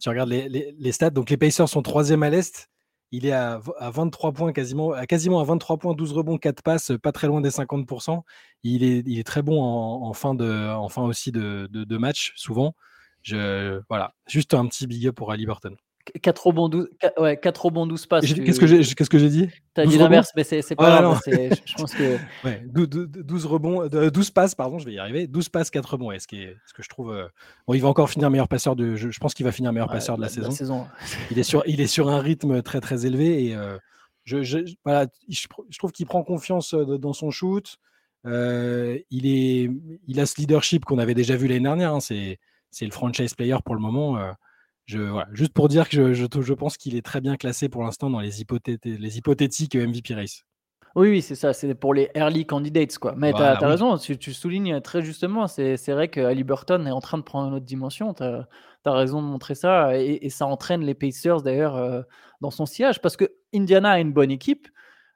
Tu 0.00 0.08
regardes 0.08 0.28
les, 0.28 0.48
les, 0.48 0.92
stats, 0.92 1.10
donc 1.10 1.30
les 1.30 1.36
Pacers 1.36 1.68
sont 1.68 1.80
troisième 1.80 2.24
à 2.24 2.30
l'Est, 2.30 2.68
il 3.12 3.26
est 3.26 3.32
à, 3.32 3.60
23 3.80 4.32
points, 4.32 4.52
quasiment 4.52 4.92
à, 4.92 5.06
quasiment 5.06 5.40
à 5.40 5.44
23 5.44 5.78
points, 5.78 5.94
12 5.94 6.12
rebonds, 6.12 6.38
4 6.38 6.62
passes, 6.62 6.92
pas 7.02 7.12
très 7.12 7.26
loin 7.26 7.40
des 7.40 7.50
50%. 7.50 8.22
Il 8.62 8.82
est, 8.84 9.02
il 9.06 9.18
est 9.18 9.24
très 9.24 9.42
bon 9.42 9.62
en, 9.62 10.12
fin, 10.12 10.34
de, 10.34 10.70
en 10.70 10.88
fin 10.88 11.02
aussi 11.02 11.32
de, 11.32 11.68
de, 11.70 11.96
match, 11.98 12.32
souvent. 12.36 12.74
Je, 13.22 13.80
voilà, 13.88 14.14
juste 14.26 14.54
un 14.54 14.66
petit 14.66 14.86
big 14.86 15.06
up 15.06 15.14
pour 15.14 15.32
Ali 15.32 15.46
Burton. 15.46 15.76
4 16.22 16.46
rebonds 16.46 16.68
12, 16.68 16.88
ouais, 17.18 17.36
4 17.36 17.64
rebonds 17.64 17.86
12 17.86 18.06
passes. 18.06 18.34
Qu'est-ce 18.34 18.60
que 18.60 18.66
j'ai 18.66 18.78
qu'est-ce 18.94 19.10
que 19.10 19.16
dit? 19.16 19.48
Tu 19.74 19.80
as 19.80 19.86
dit 19.86 19.98
l'inverse, 19.98 20.30
mais 20.36 20.44
c'est 20.44 20.74
pas 20.74 21.00
grave. 21.00 21.20
je 21.26 21.74
pense 21.74 21.94
que... 21.94 22.16
ouais, 22.44 22.62
12, 22.66 23.46
rebonds, 23.46 23.86
12 23.88 24.30
passes, 24.30 24.54
pardon, 24.54 24.78
je 24.78 24.86
vais 24.86 24.94
y 24.94 24.98
arriver. 24.98 25.26
12 25.26 25.48
passes, 25.48 25.70
4 25.70 25.92
rebonds. 25.92 26.12
est 26.12 26.18
ce, 26.18 26.28
qui 26.28 26.42
est, 26.42 26.56
ce 26.66 26.74
que 26.74 26.82
je 26.82 26.88
trouve. 26.88 27.12
Euh, 27.12 27.26
bon, 27.66 27.74
il 27.74 27.82
va 27.82 27.88
encore 27.88 28.10
finir 28.10 28.30
meilleur 28.30 28.48
passeur 28.48 28.76
de. 28.76 28.96
Je, 28.96 29.18
pense 29.18 29.34
qu'il 29.34 29.44
va 29.44 29.52
finir 29.52 29.72
meilleur 29.72 29.88
passeur 29.88 30.16
de 30.16 30.22
la, 30.22 30.28
saison. 30.28 30.86
il, 31.30 31.38
est 31.38 31.42
sur, 31.42 31.62
il 31.66 31.80
est 31.80 31.86
sur 31.86 32.08
un 32.08 32.20
rythme 32.20 32.62
très 32.62 32.80
très 32.80 33.06
élevé 33.06 33.46
et 33.46 33.54
euh, 33.54 33.78
je, 34.24 34.42
je, 34.42 34.58
voilà, 34.84 35.06
je, 35.28 35.46
trouve 35.78 35.92
qu'il 35.92 36.06
prend 36.06 36.22
confiance 36.22 36.74
euh, 36.74 36.98
dans 36.98 37.12
son 37.12 37.30
shoot. 37.30 37.76
il, 38.24 38.30
est, 39.26 39.70
il 40.06 40.20
a 40.20 40.26
ce 40.26 40.40
leadership 40.40 40.84
qu'on 40.84 40.98
avait 40.98 41.14
déjà 41.14 41.36
vu 41.36 41.48
l'année 41.48 41.60
dernière. 41.60 41.94
Hein, 41.94 42.00
c'est 42.00 42.38
le 42.80 42.90
franchise 42.90 43.34
player 43.34 43.56
pour 43.64 43.74
le 43.74 43.80
moment 43.80 44.18
juste 44.86 45.52
pour 45.52 45.68
dire 45.68 45.88
que 45.88 46.12
je, 46.12 46.52
pense 46.54 46.76
qu'il 46.76 46.96
est 46.96 47.04
très 47.04 47.20
bien 47.20 47.36
classé 47.36 47.68
pour 47.68 47.82
l'instant 47.82 48.10
dans 48.10 48.20
les, 48.20 48.30
les 48.84 49.18
hypothétiques 49.18 49.74
MVP 49.74 50.14
race. 50.14 50.44
Oui, 50.96 51.10
oui, 51.10 51.20
c'est 51.20 51.34
ça, 51.34 51.52
c'est 51.52 51.74
pour 51.74 51.92
les 51.92 52.08
early 52.14 52.46
candidates. 52.46 52.96
Quoi. 52.96 53.14
Mais 53.18 53.34
tu 53.34 53.42
as, 53.42 53.58
raison, 53.58 53.98
tu, 53.98 54.16
tu, 54.16 54.32
soulignes 54.32 54.80
très 54.80 55.02
justement, 55.02 55.46
c'est 55.46 55.76
vrai 55.88 56.08
que 56.08 56.22
Ali 56.22 56.42
Burton 56.42 56.86
est 56.86 56.90
en 56.90 57.00
train 57.00 57.18
de 57.18 57.22
prendre 57.22 57.48
une 57.48 57.54
autre 57.54 57.66
dimension. 57.66 58.14
Tu 58.14 58.22
as, 58.22 58.46
raison 58.86 59.20
de 59.20 59.26
montrer 59.26 59.54
ça. 59.54 59.98
Et, 60.00 60.30
ça 60.30 60.46
entraîne 60.46 60.80
les 60.80 60.94
Pacers 60.94 61.42
d'ailleurs 61.42 61.76
euh, 61.76 62.00
dans 62.40 62.50
son 62.50 62.64
sillage 62.64 63.02
parce 63.02 63.18
que 63.18 63.30
Indiana 63.54 63.90
a 63.90 64.00
une 64.00 64.14
bonne 64.14 64.30
équipe, 64.30 64.68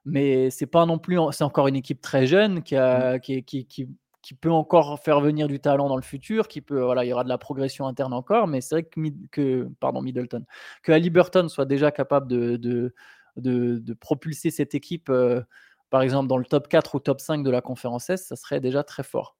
mais 0.05 0.51
c'est 0.51 0.67
pas 0.67 0.85
non 0.85 0.99
plus, 0.99 1.19
c'est 1.31 1.45
encore 1.45 1.67
une 1.67 1.77
équipe 1.77 2.03
très 2.03 2.27
jeune 2.27 2.63
qui, 2.63 2.77
a, 2.77 3.19
qui, 3.19 3.43
qui, 3.43 3.65
qui 3.65 3.89
peut 4.35 4.51
encore 4.51 5.01
faire 5.01 5.21
venir 5.21 5.49
du 5.49 5.61
talent 5.61 5.89
dans 5.89 5.97
le 5.97 6.03
futur, 6.03 6.49
qui 6.49 6.61
peut, 6.61 6.83
voilà, 6.83 7.05
il 7.05 7.09
y 7.09 7.13
aura 7.13 7.25
de 7.25 7.29
la 7.29 7.39
progression 7.39 7.87
interne 7.87 8.13
encore, 8.13 8.47
mais 8.47 8.61
c'est 8.61 8.75
vrai 8.75 8.83
que, 8.85 9.01
que, 9.31 9.69
pardon, 9.81 10.03
Middleton, 10.03 10.45
que 10.83 10.93
Ali 10.93 11.11
Burton 11.11 11.49
soit 11.49 11.65
déjà 11.65 11.91
capable 11.91 12.29
de, 12.29 12.57
de, 12.57 12.93
de, 13.37 13.95
propulser 13.95 14.51
cette 14.51 14.75
équipe, 14.75 15.09
euh, 15.09 15.41
par 15.89 16.03
exemple, 16.03 16.29
dans 16.29 16.37
le 16.37 16.45
top 16.45 16.69
4 16.69 16.95
ou 16.95 17.01
top 17.01 17.21
5 17.21 17.43
de 17.43 17.51
la 17.51 17.61
conférence 17.63 18.11
S, 18.11 18.27
ça 18.27 18.37
serait 18.37 18.61
déjà 18.61 18.85
très 18.85 19.03
fort. 19.03 19.37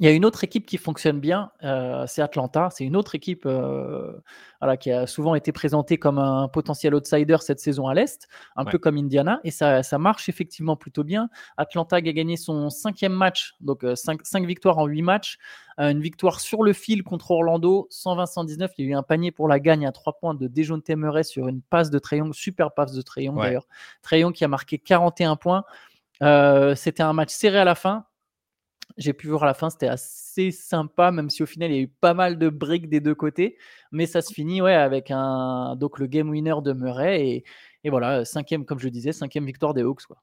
Il 0.00 0.06
y 0.06 0.08
a 0.08 0.12
une 0.12 0.24
autre 0.24 0.44
équipe 0.44 0.64
qui 0.64 0.78
fonctionne 0.78 1.18
bien, 1.18 1.50
euh, 1.64 2.04
c'est 2.06 2.22
Atlanta. 2.22 2.68
C'est 2.70 2.84
une 2.84 2.94
autre 2.94 3.16
équipe 3.16 3.44
euh, 3.46 4.12
voilà, 4.60 4.76
qui 4.76 4.92
a 4.92 5.08
souvent 5.08 5.34
été 5.34 5.50
présentée 5.50 5.98
comme 5.98 6.18
un 6.18 6.46
potentiel 6.46 6.94
outsider 6.94 7.38
cette 7.40 7.58
saison 7.58 7.88
à 7.88 7.94
l'Est, 7.94 8.28
un 8.54 8.64
peu 8.64 8.78
comme 8.78 8.96
Indiana, 8.96 9.40
et 9.42 9.50
ça, 9.50 9.82
ça, 9.82 9.98
marche 9.98 10.28
effectivement 10.28 10.76
plutôt 10.76 11.02
bien. 11.02 11.28
Atlanta 11.56 11.96
a 11.96 12.00
gagné 12.00 12.36
son 12.36 12.70
cinquième 12.70 13.12
match, 13.12 13.54
donc 13.60 13.84
5 13.92 14.20
euh, 14.20 14.46
victoires 14.46 14.78
en 14.78 14.86
8 14.86 15.02
matchs, 15.02 15.38
une 15.78 16.00
victoire 16.00 16.40
sur 16.40 16.62
le 16.62 16.72
fil 16.72 17.02
contre 17.02 17.32
Orlando, 17.32 17.88
120-119. 17.90 18.70
Il 18.78 18.84
y 18.84 18.88
a 18.88 18.90
eu 18.92 18.94
un 18.94 19.02
panier 19.02 19.32
pour 19.32 19.48
la 19.48 19.58
gagne 19.58 19.86
à 19.86 19.92
3 19.92 20.18
points 20.18 20.34
de 20.34 20.46
Dejounte 20.46 20.84
Temeray 20.84 21.24
sur 21.24 21.48
une 21.48 21.60
passe 21.60 21.90
de 21.90 21.98
Trayon, 21.98 22.32
super 22.32 22.72
passe 22.72 22.92
de 22.92 23.02
Trayon 23.02 23.34
d'ailleurs. 23.34 23.66
Trayon 24.02 24.32
qui 24.32 24.44
a 24.44 24.48
marqué 24.48 24.78
41 24.78 25.36
points. 25.36 25.64
C'était 26.74 27.02
un 27.02 27.12
match 27.12 27.30
serré 27.30 27.58
à 27.58 27.64
la 27.64 27.74
fin 27.74 28.07
j'ai 28.98 29.12
pu 29.12 29.28
voir 29.28 29.44
à 29.44 29.46
la 29.46 29.54
fin, 29.54 29.70
c'était 29.70 29.88
assez 29.88 30.50
sympa, 30.50 31.10
même 31.10 31.30
si 31.30 31.42
au 31.42 31.46
final 31.46 31.70
il 31.70 31.76
y 31.76 31.78
a 31.78 31.82
eu 31.82 31.88
pas 31.88 32.14
mal 32.14 32.38
de 32.38 32.48
breaks 32.48 32.88
des 32.88 33.00
deux 33.00 33.14
côtés. 33.14 33.56
Mais 33.92 34.06
ça 34.06 34.20
se 34.20 34.32
finit 34.34 34.60
ouais, 34.60 34.74
avec 34.74 35.10
un. 35.10 35.76
Donc 35.76 35.98
le 35.98 36.06
game 36.06 36.28
winner 36.28 36.56
de 36.62 36.72
Murray. 36.72 37.44
Et, 37.84 37.90
voilà, 37.90 38.24
cinquième, 38.24 38.66
comme 38.66 38.80
je 38.80 38.88
disais, 38.88 39.12
cinquième 39.12 39.46
victoire 39.46 39.72
des 39.72 39.82
Hawks. 39.82 40.04
Quoi. 40.06 40.18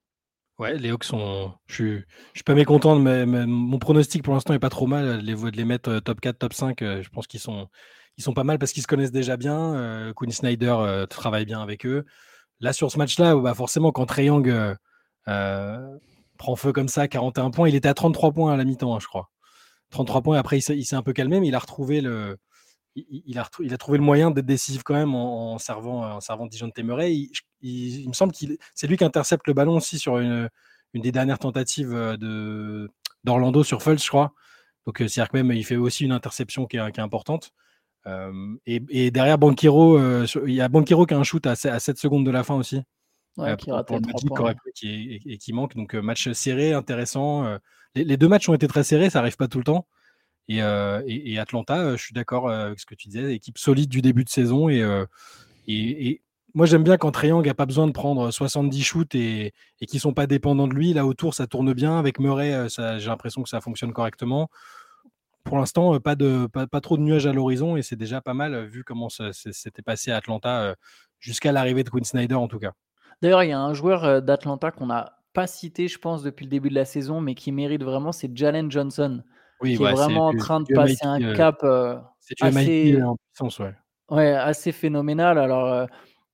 Ouais, 0.59 0.77
les 0.77 0.91
Hawks 0.91 1.05
sont. 1.05 1.53
Je 1.67 1.73
suis, 1.73 2.03
suis 2.33 2.43
pas 2.43 2.53
mécontent, 2.53 2.99
mais, 2.99 3.25
mon 3.25 3.79
pronostic 3.79 4.23
pour 4.23 4.33
l'instant 4.33 4.53
est 4.53 4.59
pas 4.59 4.69
trop 4.69 4.87
mal. 4.87 5.23
De 5.23 5.57
les 5.57 5.65
mettre 5.65 5.89
euh, 5.89 5.99
top 6.01 6.19
4, 6.21 6.37
top 6.37 6.53
5, 6.53 6.81
euh, 6.81 7.01
je 7.01 7.09
pense 7.09 7.27
qu'ils 7.27 7.39
sont, 7.39 7.69
pas 8.35 8.43
mal 8.43 8.59
parce 8.59 8.71
qu'ils 8.73 8.83
se 8.83 8.87
connaissent 8.87 9.11
déjà 9.11 9.37
bien. 9.37 9.75
Euh, 9.75 10.13
Snyder 10.29 11.05
travaille 11.09 11.45
bien 11.45 11.61
avec 11.61 11.85
eux. 11.85 12.05
Là, 12.59 12.73
sur 12.73 12.91
ce 12.91 12.97
match-là, 12.97 13.35
bah 13.35 13.53
forcément, 13.53 13.91
quand 13.91 14.05
Triangle 14.05 14.77
prend 16.37 16.55
feu 16.55 16.71
comme 16.71 16.87
ça, 16.87 17.07
41 17.07 17.51
points. 17.51 17.69
Il 17.69 17.75
était 17.75 17.89
à 17.89 17.93
33 17.93 18.31
points 18.31 18.53
à 18.53 18.57
la 18.57 18.65
mi-temps, 18.65 18.95
hein, 18.95 18.99
je 18.99 19.07
crois. 19.07 19.29
33 19.91 20.21
points. 20.21 20.37
Après, 20.37 20.57
il 20.59 20.61
s'est 20.61 20.95
un 20.95 21.03
peu 21.03 21.13
calmé, 21.13 21.39
mais 21.39 21.47
il 21.47 21.55
a 21.55 21.59
retrouvé 21.59 22.01
le, 22.01 22.37
il, 22.95 23.23
il 23.59 23.73
a 23.73 23.77
trouvé 23.77 23.97
le 23.97 24.03
moyen 24.03 24.31
d'être 24.31 24.45
décisif 24.45 24.83
quand 24.83 24.93
même 24.93 25.13
en, 25.15 25.57
servant, 25.57 26.03
en 26.03 26.21
servant 26.21 26.45
Dijon 26.45 26.69
Temeray. 26.69 27.29
Il, 27.61 28.07
me 28.07 28.13
semble 28.13 28.31
qu'il 28.31 28.57
c'est 28.73 28.87
lui 28.87 28.97
qui 28.97 29.03
intercepte 29.03 29.47
le 29.47 29.53
ballon 29.53 29.77
aussi 29.77 29.99
sur 29.99 30.17
une, 30.17 30.49
une 30.93 31.01
des 31.01 31.11
dernières 31.11 31.39
tentatives 31.39 31.93
euh, 31.93 32.17
de 32.17 32.89
d'Orlando 33.23 33.63
sur 33.63 33.81
Fultz, 33.81 34.03
je 34.03 34.09
crois. 34.09 34.33
Donc, 34.85 35.01
euh, 35.01 35.07
c'est-à-dire 35.07 35.31
que 35.31 35.37
même 35.37 35.51
il 35.51 35.65
fait 35.65 35.75
aussi 35.75 36.05
une 36.05 36.11
interception 36.11 36.67
qui 36.67 36.77
est, 36.77 36.99
importante. 36.99 37.51
Euh, 38.07 38.55
et, 38.67 39.09
derrière 39.09 39.39
Banquero, 39.39 39.99
il 40.45 40.53
y 40.53 40.61
a 40.61 40.67
Banquero 40.69 41.07
qui 41.07 41.15
a 41.15 41.17
un 41.17 41.23
shoot 41.23 41.45
à 41.47 41.55
7 41.55 41.97
secondes 41.97 42.25
de 42.25 42.31
la 42.31 42.43
fin 42.43 42.55
aussi. 42.55 42.81
Ouais, 43.37 43.55
qui 43.57 43.69
pour, 43.69 44.49
et, 44.83 45.37
qui 45.37 45.53
manque. 45.53 45.75
Donc 45.75 45.93
match 45.95 46.31
serré, 46.31 46.73
intéressant. 46.73 47.57
Les, 47.95 48.17
deux 48.17 48.27
matchs 48.27 48.47
ont 48.49 48.53
été 48.53 48.67
très 48.67 48.83
serrés, 48.83 49.09
ça 49.09 49.19
arrive 49.19 49.35
pas 49.35 49.47
tout 49.47 49.57
le 49.57 49.63
temps. 49.63 49.87
Et, 50.47 50.59
et 50.59 51.39
Atlanta, 51.39 51.95
je 51.95 52.01
suis 52.01 52.13
d'accord 52.13 52.49
avec 52.49 52.79
ce 52.79 52.85
que 52.85 52.95
tu 52.95 53.07
disais, 53.09 53.33
équipe 53.35 53.57
solide 53.57 53.89
du 53.89 54.01
début 54.01 54.23
de 54.23 54.29
saison. 54.29 54.69
Et, 54.69 54.85
et, 55.67 56.21
moi 56.53 56.65
j'aime 56.65 56.83
bien 56.83 56.95
quand 56.95 57.11
Triangle 57.11 57.45
n'a 57.47 57.53
pas 57.53 57.65
besoin 57.65 57.85
de 57.85 57.91
prendre 57.91 58.31
70 58.31 58.81
shoots 58.81 59.15
et, 59.15 59.53
et 59.81 59.85
qui 59.85 59.99
sont 59.99 60.13
pas 60.13 60.27
dépendants 60.27 60.69
de 60.69 60.73
lui. 60.73 60.93
Là 60.93 61.05
autour, 61.05 61.33
ça 61.33 61.47
tourne 61.47 61.73
bien. 61.73 61.99
Avec 61.99 62.19
Murray, 62.19 62.67
j'ai 62.69 63.07
l'impression 63.07 63.43
que 63.43 63.49
ça 63.49 63.59
fonctionne 63.59 63.91
correctement. 63.91 64.49
Pour 65.43 65.57
l'instant, 65.57 65.99
pas, 65.99 66.15
de, 66.15 66.47
pas, 66.47 66.65
pas, 66.65 66.81
trop 66.81 66.97
de 66.97 67.03
nuages 67.03 67.27
à 67.27 67.33
l'horizon 67.33 67.77
et 67.77 67.83
c'est 67.83 67.97
déjà 67.97 68.21
pas 68.21 68.33
mal 68.33 68.65
vu 68.65 68.83
comment 68.83 69.09
ça 69.09 69.31
s'était 69.33 69.83
passé 69.83 70.11
à 70.11 70.17
Atlanta 70.17 70.75
jusqu'à 71.19 71.51
l'arrivée 71.51 71.83
de 71.83 71.89
Quinn 71.89 72.05
Snyder 72.05 72.35
en 72.35 72.47
tout 72.47 72.59
cas. 72.59 72.71
D'ailleurs, 73.21 73.43
il 73.43 73.49
y 73.49 73.53
a 73.53 73.59
un 73.59 73.73
joueur 73.73 74.03
euh, 74.03 74.21
d'Atlanta 74.21 74.71
qu'on 74.71 74.87
n'a 74.87 75.17
pas 75.33 75.47
cité, 75.47 75.87
je 75.87 75.97
pense, 75.97 76.23
depuis 76.23 76.45
le 76.45 76.49
début 76.49 76.69
de 76.69 76.75
la 76.75 76.85
saison, 76.85 77.21
mais 77.21 77.35
qui 77.35 77.51
mérite 77.51 77.83
vraiment, 77.83 78.11
c'est 78.11 78.35
Jalen 78.35 78.71
Johnson. 78.71 79.23
Oui, 79.61 79.77
qui 79.77 79.83
est 79.83 79.91
vraiment 79.91 80.27
en 80.27 80.35
train 80.35 80.61
de 80.61 80.73
passer 80.73 81.05
un 81.05 81.21
euh, 81.21 81.35
cap 81.35 81.63
euh, 81.63 81.97
assez, 82.41 83.01
en 83.01 83.15
puissance, 83.15 83.59
ouais. 83.59 83.73
Ouais, 84.09 84.31
assez 84.31 84.71
phénoménal. 84.71 85.37
Alors, 85.39 85.87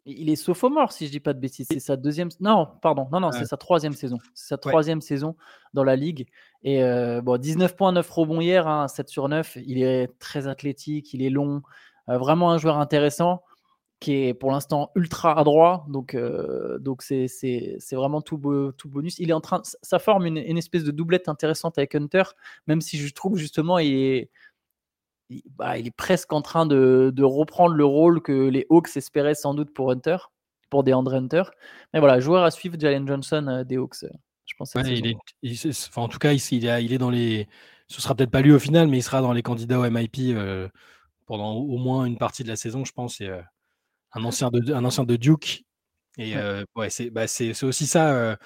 il 0.05 0.29
est 0.29 0.35
sophomore, 0.35 0.91
si 0.91 1.05
je 1.05 1.11
dis 1.11 1.19
pas 1.19 1.33
de 1.33 1.39
bêtises. 1.39 1.67
C'est 1.71 1.79
sa 1.79 1.95
deuxième. 1.95 2.29
Non, 2.39 2.67
pardon. 2.81 3.07
Non, 3.11 3.19
non, 3.19 3.31
c'est 3.31 3.45
sa 3.45 3.57
troisième 3.57 3.93
saison. 3.93 4.17
C'est 4.33 4.49
sa 4.49 4.57
troisième 4.57 4.99
saison 4.99 5.37
dans 5.73 5.83
la 5.83 5.95
ligue. 5.95 6.27
Et 6.63 6.81
bon, 7.21 7.37
19 7.37 7.77
points, 7.77 7.93
9 7.93 8.09
rebonds 8.09 8.41
hier, 8.41 8.63
7 8.89 9.05
hein, 9.05 9.07
sur 9.07 9.29
9. 9.29 9.57
Il 9.65 9.81
est 9.81 10.09
très 10.19 10.47
athlétique, 10.47 11.13
il 11.13 11.23
est 11.23 11.29
long. 11.29 11.61
vraiment 12.07 12.51
un 12.51 12.57
joueur 12.57 12.77
intéressant 12.77 13.41
qui 14.01 14.13
est 14.13 14.33
pour 14.33 14.51
l'instant 14.51 14.91
ultra 14.95 15.39
adroit. 15.39 15.85
Donc, 15.87 16.15
euh, 16.15 16.79
donc 16.79 17.03
c'est, 17.03 17.27
c'est, 17.27 17.77
c'est 17.79 17.95
vraiment 17.95 18.21
tout, 18.21 18.37
tout 18.77 18.89
bonus. 18.89 19.17
Il 19.19 19.29
est 19.29 19.33
en 19.33 19.41
train, 19.41 19.61
ça 19.63 19.99
forme 19.99 20.25
une, 20.25 20.37
une, 20.37 20.57
espèce 20.57 20.83
de 20.83 20.91
doublette 20.91 21.29
intéressante 21.29 21.77
avec 21.77 21.93
Hunter, 21.95 22.23
même 22.67 22.81
si 22.81 22.97
je 22.97 23.13
trouve 23.13 23.37
justement 23.37 23.77
il 23.77 23.93
est, 23.93 24.29
il, 25.29 25.43
bah, 25.55 25.77
il 25.77 25.85
est 25.85 25.95
presque 25.95 26.33
en 26.33 26.41
train 26.41 26.65
de, 26.65 27.11
de, 27.13 27.23
reprendre 27.23 27.75
le 27.75 27.85
rôle 27.85 28.23
que 28.23 28.49
les 28.49 28.65
Hawks 28.71 28.97
espéraient 28.97 29.35
sans 29.35 29.53
doute 29.53 29.71
pour 29.71 29.91
Hunter, 29.91 30.17
pour 30.71 30.83
DeAndre 30.83 31.13
Hunter. 31.13 31.43
Mais 31.93 31.99
voilà, 31.99 32.19
joueur 32.19 32.43
à 32.43 32.49
suivre, 32.49 32.77
Jalen 32.79 33.07
Johnson 33.07 33.45
euh, 33.47 33.63
des 33.63 33.77
Hawks. 33.77 34.03
Euh, 34.03 34.09
je 34.45 34.55
pense. 34.57 34.73
il 34.83 35.05
est, 35.05 35.87
enfin, 35.87 36.01
en 36.01 36.07
tout 36.07 36.17
cas, 36.17 36.33
il, 36.33 36.41
il, 36.51 36.65
est, 36.65 36.83
il 36.83 36.91
est 36.91 36.97
dans 36.97 37.11
les. 37.11 37.47
Ce 37.87 38.01
sera 38.01 38.15
peut-être 38.15 38.31
pas 38.31 38.41
lui 38.41 38.51
au 38.51 38.59
final, 38.59 38.87
mais 38.87 38.97
il 38.97 39.03
sera 39.03 39.21
dans 39.21 39.31
les 39.31 39.43
candidats 39.43 39.79
au 39.79 39.87
MIP 39.87 40.35
pendant 41.27 41.53
au 41.53 41.77
moins 41.77 42.05
une 42.05 42.17
partie 42.17 42.43
de 42.43 42.47
la 42.47 42.55
saison, 42.55 42.83
je 42.83 42.93
pense. 42.93 43.21
Et, 43.21 43.29
un 44.13 44.23
ancien 44.23 44.49
de, 44.49 44.73
un 44.73 44.85
ancien 44.85 45.03
de 45.03 45.15
Duke. 45.15 45.63
Et 46.17 46.35
ouais, 46.75 46.89
bah, 47.11 47.27
c'est 47.27 47.63
aussi 47.63 47.87
ça. 47.87 48.37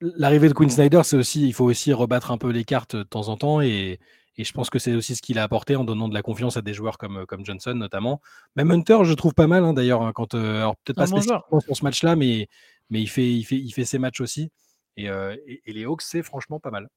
L'arrivée 0.00 0.48
de 0.48 0.54
Quinn 0.54 0.70
Snyder, 0.70 1.02
c'est 1.04 1.16
aussi, 1.16 1.46
il 1.46 1.52
faut 1.52 1.66
aussi 1.66 1.92
rebattre 1.92 2.30
un 2.30 2.38
peu 2.38 2.48
les 2.50 2.64
cartes 2.64 2.96
de 2.96 3.02
temps 3.02 3.28
en 3.28 3.36
temps. 3.36 3.60
Et, 3.60 4.00
et 4.36 4.44
je 4.44 4.52
pense 4.52 4.70
que 4.70 4.78
c'est 4.78 4.94
aussi 4.94 5.14
ce 5.14 5.20
qu'il 5.20 5.38
a 5.38 5.42
apporté 5.42 5.76
en 5.76 5.84
donnant 5.84 6.08
de 6.08 6.14
la 6.14 6.22
confiance 6.22 6.56
à 6.56 6.62
des 6.62 6.72
joueurs 6.72 6.96
comme, 6.96 7.26
comme 7.26 7.44
Johnson, 7.44 7.74
notamment. 7.74 8.22
Même 8.56 8.70
Hunter, 8.70 9.00
je 9.04 9.12
trouve 9.12 9.34
pas 9.34 9.46
mal, 9.46 9.62
hein, 9.62 9.74
d'ailleurs. 9.74 10.00
Hein, 10.00 10.12
quand, 10.14 10.34
alors, 10.34 10.76
peut-être 10.76 10.96
pas 10.96 11.06
spécifiquement 11.06 11.60
sur 11.60 11.76
ce 11.76 11.84
match-là, 11.84 12.16
mais, 12.16 12.48
mais 12.88 13.02
il, 13.02 13.08
fait, 13.08 13.30
il, 13.30 13.44
fait, 13.44 13.56
il 13.56 13.70
fait 13.72 13.84
ses 13.84 13.98
matchs 13.98 14.22
aussi. 14.22 14.50
Et, 14.96 15.04
et, 15.04 15.62
et 15.66 15.72
les 15.74 15.84
Hawks, 15.84 16.02
c'est 16.02 16.22
franchement 16.22 16.60
pas 16.60 16.70
mal. 16.70 16.88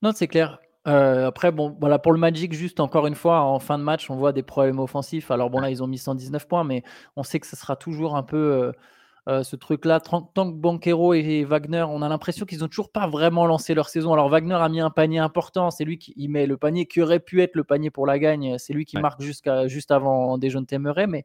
Non, 0.00 0.12
c'est 0.14 0.28
clair. 0.28 0.60
Euh, 0.88 1.26
après, 1.26 1.52
bon, 1.52 1.76
voilà, 1.80 1.98
pour 1.98 2.12
le 2.12 2.18
Magic, 2.18 2.52
juste 2.52 2.80
encore 2.80 3.06
une 3.06 3.14
fois, 3.14 3.40
en 3.42 3.58
fin 3.58 3.78
de 3.78 3.84
match, 3.84 4.10
on 4.10 4.16
voit 4.16 4.32
des 4.32 4.42
problèmes 4.42 4.78
offensifs. 4.78 5.30
Alors 5.30 5.50
bon, 5.50 5.60
là, 5.60 5.70
ils 5.70 5.82
ont 5.82 5.86
mis 5.86 5.98
119 5.98 6.48
points, 6.48 6.64
mais 6.64 6.82
on 7.16 7.22
sait 7.22 7.40
que 7.40 7.46
ce 7.46 7.56
sera 7.56 7.76
toujours 7.76 8.16
un 8.16 8.22
peu 8.22 8.36
euh, 8.36 8.72
euh, 9.28 9.42
ce 9.42 9.54
truc-là. 9.56 10.00
Tant 10.00 10.22
que 10.22 10.56
Banquero 10.56 11.12
et 11.12 11.44
Wagner, 11.44 11.84
on 11.88 12.00
a 12.00 12.08
l'impression 12.08 12.46
qu'ils 12.46 12.60
n'ont 12.60 12.68
toujours 12.68 12.90
pas 12.90 13.06
vraiment 13.06 13.46
lancé 13.46 13.74
leur 13.74 13.90
saison. 13.90 14.14
Alors 14.14 14.30
Wagner 14.30 14.54
a 14.54 14.68
mis 14.70 14.80
un 14.80 14.90
panier 14.90 15.18
important, 15.18 15.70
c'est 15.70 15.84
lui 15.84 15.98
qui 15.98 16.28
met 16.28 16.46
le 16.46 16.56
panier 16.56 16.86
qui 16.86 17.02
aurait 17.02 17.20
pu 17.20 17.42
être 17.42 17.54
le 17.54 17.64
panier 17.64 17.90
pour 17.90 18.06
la 18.06 18.18
gagne. 18.18 18.56
C'est 18.58 18.72
lui 18.72 18.86
qui 18.86 18.96
marque 18.96 19.20
jusqu'à 19.20 19.68
juste 19.68 19.90
avant 19.90 20.38
des 20.38 20.48
jeunes 20.48 20.66
mais 21.08 21.24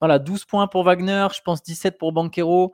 voilà, 0.00 0.18
12 0.18 0.44
points 0.44 0.66
pour 0.66 0.82
Wagner, 0.82 1.28
je 1.34 1.40
pense 1.42 1.62
17 1.62 1.98
pour 1.98 2.12
Banquero 2.12 2.72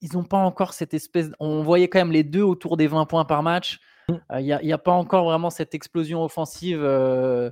ils 0.00 0.12
n'ont 0.14 0.24
pas 0.24 0.38
encore 0.38 0.74
cette 0.74 0.94
espèce. 0.94 1.30
On 1.40 1.62
voyait 1.62 1.88
quand 1.88 1.98
même 1.98 2.12
les 2.12 2.24
deux 2.24 2.42
autour 2.42 2.76
des 2.76 2.86
20 2.86 3.06
points 3.06 3.24
par 3.24 3.42
match. 3.42 3.80
Mmh. 4.08 4.14
Euh, 4.32 4.40
il 4.40 4.60
n'y 4.62 4.72
a, 4.72 4.78
pas 4.78 4.92
encore 4.92 5.24
vraiment 5.24 5.50
cette 5.50 5.74
explosion 5.74 6.24
offensive, 6.24 6.80
euh, 6.82 7.50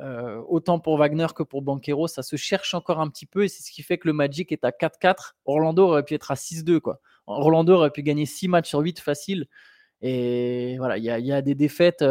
euh, 0.00 0.42
autant 0.48 0.78
pour 0.78 0.98
Wagner 0.98 1.26
que 1.34 1.42
pour 1.42 1.62
Banquero. 1.62 2.08
Ça 2.08 2.22
se 2.22 2.36
cherche 2.36 2.74
encore 2.74 3.00
un 3.00 3.08
petit 3.08 3.26
peu 3.26 3.44
et 3.44 3.48
c'est 3.48 3.62
ce 3.62 3.70
qui 3.70 3.82
fait 3.82 3.98
que 3.98 4.08
le 4.08 4.12
Magic 4.12 4.52
est 4.52 4.64
à 4.64 4.70
4-4. 4.70 5.34
Orlando 5.46 5.84
aurait 5.84 6.04
pu 6.04 6.14
être 6.14 6.30
à 6.30 6.34
6-2. 6.34 6.80
Quoi. 6.80 7.00
Orlando 7.26 7.74
aurait 7.74 7.90
pu 7.90 8.02
gagner 8.02 8.26
6 8.26 8.48
matchs 8.48 8.68
sur 8.68 8.80
8 8.80 9.00
facile. 9.00 9.46
Et 10.02 10.76
voilà, 10.78 10.98
il 10.98 11.04
y, 11.04 11.06
y, 11.06 11.32
a 11.32 11.40
des 11.40 11.54
défaites 11.54 12.04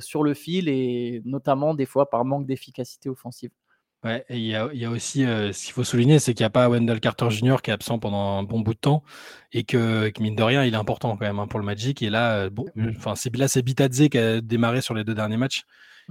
sur 0.00 0.22
le 0.22 0.34
fil 0.34 0.68
et 0.68 1.22
notamment 1.24 1.72
des 1.72 1.86
fois 1.86 2.10
par 2.10 2.26
manque 2.26 2.44
d'efficacité 2.44 3.08
offensive. 3.08 3.50
Ouais, 4.04 4.24
et 4.28 4.36
il 4.36 4.44
y 4.44 4.54
a, 4.54 4.72
y 4.72 4.84
a, 4.84 4.90
aussi 4.90 5.22
ce 5.22 5.64
qu'il 5.64 5.72
faut 5.72 5.82
souligner, 5.82 6.20
c'est 6.20 6.32
qu'il 6.32 6.44
n'y 6.44 6.46
a 6.46 6.50
pas 6.50 6.68
Wendell 6.68 7.00
Carter 7.00 7.30
Jr. 7.30 7.56
qui 7.62 7.70
est 7.70 7.74
absent 7.74 7.98
pendant 7.98 8.38
un 8.38 8.44
bon 8.44 8.60
bout 8.60 8.74
de 8.74 8.78
temps 8.78 9.02
et 9.52 9.64
que, 9.64 10.12
mine 10.20 10.36
de 10.36 10.42
rien, 10.42 10.64
il 10.64 10.72
est 10.74 10.76
important 10.76 11.16
quand 11.16 11.24
même 11.24 11.40
hein, 11.40 11.48
pour 11.48 11.58
le 11.58 11.66
Magic. 11.66 12.00
Et 12.02 12.10
là, 12.10 12.48
bon, 12.48 12.66
enfin, 12.96 13.16
c'est 13.16 13.34
là 13.36 13.48
c'est 13.48 13.62
Bitadze 13.62 14.08
qui 14.08 14.18
a 14.18 14.40
démarré 14.40 14.82
sur 14.82 14.94
les 14.94 15.02
deux 15.02 15.14
derniers 15.14 15.36
matchs. 15.36 15.64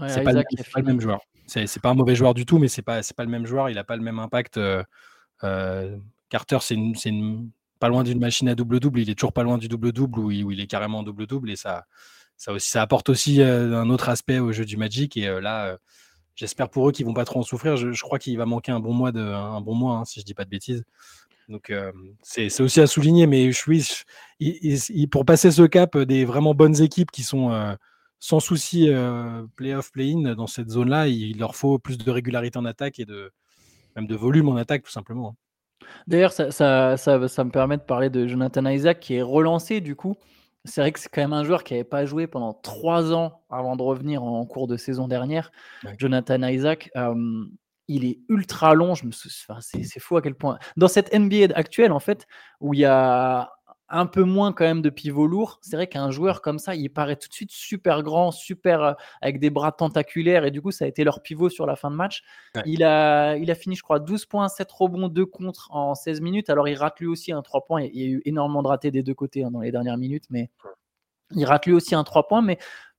c'est 0.08 0.22
pas, 0.22 0.34
pas, 0.34 0.41
le 0.75 0.84
même 0.84 1.00
joueur. 1.00 1.22
C'est 1.46 1.82
pas 1.82 1.89
un 1.89 1.94
mauvais 1.94 2.15
joueur 2.15 2.34
du 2.34 2.46
tout, 2.46 2.58
mais 2.58 2.67
c'est 2.67 2.82
pas 2.82 3.03
c'est 3.03 3.15
pas 3.15 3.24
le 3.24 3.29
même 3.29 3.46
joueur. 3.46 3.70
Il 3.70 3.75
n'a 3.75 3.86
pas 3.86 3.96
le 3.96 4.03
même 4.03 4.20
impact. 4.20 4.58
Euh, 4.58 5.98
Carter, 6.29 6.58
c'est 6.60 6.75
une, 6.75 7.50
pas 7.79 7.88
loin 7.88 8.03
d'une 8.03 8.20
machine 8.20 8.50
à 8.50 8.56
double 8.56 8.82
double. 8.82 9.00
Il 9.00 9.10
est 9.10 9.15
toujours 9.15 9.32
pas 9.32 9.44
loin 9.44 9.58
du 9.58 9.70
double 9.70 9.94
double 9.94 10.20
où 10.20 10.29
il, 10.29 10.44
où 10.44 10.51
il 10.51 10.60
est 10.60 10.67
carrément 10.67 11.03
double 11.03 11.25
double 11.25 11.51
et 11.51 11.56
ça 11.56 11.86
ça 12.36 12.51
aussi 12.51 12.70
ça 12.70 12.82
apporte 12.82 13.08
aussi 13.08 13.41
un 13.41 13.89
autre 13.89 14.10
aspect 14.10 14.39
au 14.39 14.51
jeu 14.51 14.65
du 14.65 14.75
Magic. 14.75 15.15
Et 15.15 15.27
là 15.39 15.77
J'espère 16.38 16.70
pour 16.70 16.88
eux 16.88 16.91
qu'ils 16.94 17.06
vont 17.06 17.13
pas 17.13 17.25
trop 17.25 17.39
en 17.41 17.44
souffrir. 17.44 17.75
Je, 17.75 18.01
crois 18.01 18.20
qu'il 18.20 18.38
va 18.38 18.46
manquer 18.46 18.72
un 18.72 18.79
bon 18.79 18.94
mois, 18.94 19.10
un 19.10 19.60
bon 19.60 19.75
mois 19.75 19.98
hein, 19.98 20.06
si 20.06 20.22
je 20.22 20.25
dis 20.25 20.34
pas 20.34 20.46
de 20.46 20.50
bêtises. 20.50 20.86
Donc 21.50 21.74
c'est 22.22 22.62
aussi 22.62 22.79
à 22.79 22.88
souligner, 22.88 23.25
mais 23.25 23.51
je, 23.51 23.62
oui, 23.67 25.08
pour 25.08 25.25
passer 25.25 25.51
ce 25.51 25.63
cap 25.63 25.98
des 25.98 26.25
vraiment 26.25 26.53
bonnes 26.53 26.82
équipes 26.82 27.12
qui 27.12 27.24
sont 27.24 27.75
sans 28.20 28.39
souci 28.39 28.89
play-off, 29.56 29.91
play-in 29.91 30.36
dans 30.36 30.48
cette 30.48 30.70
zone-là, 30.70 31.08
il 31.08 31.39
leur 31.39 31.56
faut 31.56 31.79
plus 31.79 31.98
de 31.98 32.12
régularité 32.12 32.60
en 32.60 32.65
attaque 32.65 33.00
et 33.00 33.06
de 33.06 33.32
même 33.96 34.08
de 34.08 34.15
volume 34.15 34.48
en 34.50 34.56
attaque 34.56 34.84
tout 34.84 34.91
simplement. 34.91 35.29
Hein. 35.29 35.36
D'ailleurs, 36.08 36.32
ça, 36.32 36.51
me 36.53 37.50
permet 37.50 37.77
de 37.77 37.82
parler 37.82 38.10
de 38.10 38.27
Jonathan 38.27 38.65
Isaac 38.65 39.00
qui 39.00 39.15
est 39.15 39.22
relancé 39.22 39.82
du 39.82 39.96
coup. 39.96 40.15
C'est 40.68 40.82
vrai 40.82 40.92
que 40.92 41.00
c'est 41.00 41.10
quand 41.10 41.22
même 41.22 41.34
un 41.34 41.44
joueur 41.44 41.64
qui 41.64 41.74
n'avait 41.74 41.84
pas 41.84 42.06
joué 42.06 42.28
pendant 42.28 42.54
trois 42.54 43.14
ans 43.14 43.42
avant 43.50 43.76
de 43.76 43.82
revenir 43.82 44.24
en 44.24 44.46
cours 44.46 44.68
de 44.68 44.78
saison 44.78 45.08
dernière. 45.08 45.52
Jonathan 45.98 46.44
Isaac, 46.44 46.92
il 47.88 48.06
est 48.06 48.20
ultra 48.30 48.74
long. 48.74 48.94
Je 48.94 49.06
me 49.06 49.12
c'est, 49.12 50.00
fou 50.00 50.18
à 50.18 50.22
quel 50.22 50.36
point. 50.36 50.60
Dans 50.76 50.88
cette 50.88 51.14
NBA 51.14 51.56
actuelle, 51.56 51.92
en 51.92 52.00
fait, 52.00 52.28
où 52.60 52.74
il 52.74 52.82
y 52.82 52.86
a 52.86 53.50
un 53.89 54.06
peu 54.06 54.24
moins 54.24 54.51
quand 54.51 54.65
même 54.65 54.82
de 54.82 54.89
pivot 54.89 55.27
lourd, 55.27 55.60
c'est 55.62 55.75
vrai 55.75 55.88
qu'un 55.88 56.12
joueur 56.12 56.41
comme 56.41 56.60
ça, 56.60 56.75
il 56.75 56.89
paraît 56.89 57.15
tout 57.15 57.29
de 57.29 57.34
suite 57.34 57.51
super 57.51 58.03
grand, 58.03 58.32
super 58.32 58.84
euh, 58.84 58.94
avec 59.22 59.39
des 59.39 59.50
bras 59.50 59.72
tentaculaires, 59.72 60.46
et 60.46 60.51
du 60.51 60.62
coup, 60.62 60.72
ça 60.72 60.86
a 60.86 60.88
été 60.88 61.03
leur 61.03 61.22
pivot 61.22 61.50
sur 61.50 61.65
la 61.65 61.75
fin 61.75 61.89
de 61.89 61.96
match. 61.96 62.24
Il, 62.65 62.84
a, 62.84 63.36
il 63.38 63.50
a 63.51 63.56
fini, 63.56 63.75
je 63.75 63.84
crois, 63.84 64.00
12 64.00 64.25
points, 64.25 64.50
7 64.50 64.70
rebonds, 64.72 65.08
2 65.08 65.25
contre 65.25 65.70
en 65.72 65.96
16 65.96 66.22
minutes. 66.22 66.50
Alors, 66.50 66.67
il 66.67 66.75
rate 66.75 67.00
lui 67.00 67.08
aussi 67.08 67.32
un 67.32 67.41
3 67.41 67.65
points. 67.65 67.82
Il 67.82 68.01
y 68.01 68.06
a 68.06 68.08
eu 68.08 68.22
énormément 68.25 68.63
de 68.63 68.67
ratés 68.67 68.91
des 68.91 69.03
deux 69.03 69.13
côtés 69.13 69.44
hein, 69.44 69.51
dans 69.51 69.62
les 69.62 69.72
dernières 69.72 69.98
minutes, 69.98 70.25
mais 70.29 70.50
il 71.36 71.46
rate 71.46 71.65
lui 71.65 71.74
aussi 71.74 71.96
un 71.96 72.03
3 72.03 72.27
points. 72.27 72.41
Mais 72.41 72.58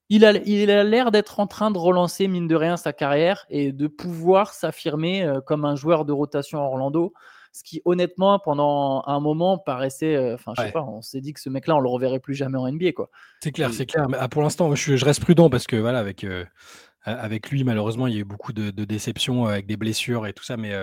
il 0.09 0.25
a, 0.25 0.33
il 0.33 0.71
a 0.71 0.85
l'air 0.85 1.11
d'être 1.11 1.39
en 1.39 1.47
train 1.47 1.71
de 1.71 1.79
relancer, 1.79 2.29
mine 2.29 2.49
de 2.49 2.55
rien, 2.55 2.77
sa 2.77 2.93
carrière 2.93 3.45
et 3.51 3.73
de 3.73 3.87
pouvoir 3.89 4.55
s'affirmer 4.55 5.23
euh, 5.23 5.41
comme 5.41 5.65
un 5.65 5.77
joueur 5.77 6.05
de 6.05 6.13
rotation 6.13 6.61
Orlando. 6.61 7.13
Ce 7.53 7.63
qui, 7.63 7.83
honnêtement, 7.85 8.39
pendant 8.39 9.03
un 9.07 9.21
moment, 9.21 9.59
paraissait. 9.59 10.17
Euh, 10.17 10.35
enfin, 10.35 10.53
je 10.57 10.63
sais 10.63 10.73
pas, 10.73 10.83
on 10.83 11.03
s'est 11.03 11.21
dit 11.21 11.33
que 11.33 11.41
ce 11.41 11.51
mec-là, 11.51 11.77
on 11.77 11.81
le 11.81 11.89
reverrait 11.89 12.21
plus 12.21 12.35
jamais 12.35 12.59
en 12.59 12.71
NBA, 12.71 12.93
quoi. 12.93 13.11
C'est 13.43 13.53
clair, 13.53 13.73
c'est 13.73 13.87
clair. 13.87 14.09
Mais 14.09 14.17
ah, 14.21 14.29
pour 14.29 14.43
l'instant, 14.43 14.75
je, 14.75 15.05
reste 15.05 15.21
prudent 15.21 15.51
parce 15.51 15.67
que, 15.67 15.77
voilà, 15.77 15.99
avec. 15.99 16.25
Euh, 16.25 16.45
avec 17.05 17.51
lui, 17.51 17.65
malheureusement, 17.65 18.07
il 18.07 18.15
y 18.15 18.17
a 18.19 18.21
eu 18.21 18.25
beaucoup 18.25 18.53
de, 18.53 18.71
déceptions 18.71 19.47
avec 19.47 19.67
des 19.67 19.79
blessures 19.79 20.27
et 20.27 20.35
tout 20.35 20.45
ça, 20.45 20.59
mais 20.59 20.75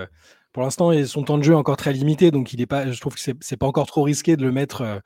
pour 0.53 0.63
l'instant, 0.63 0.91
son 1.05 1.21
temps 1.21 1.37
de 1.37 1.43
jeu 1.43 1.53
est 1.53 1.57
encore 1.57 1.77
très 1.77 1.93
limité, 1.93 2.31
donc 2.31 2.51
il 2.51 2.61
est 2.61 2.65
pas, 2.65 2.89
je 2.89 2.99
trouve 2.99 3.13
que 3.13 3.19
c'est 3.19 3.57
pas 3.57 3.67
encore 3.67 3.85
trop 3.85 4.01
risqué 4.01 4.35
de 4.35 4.41
le 4.41 4.51
mettre. 4.51 5.01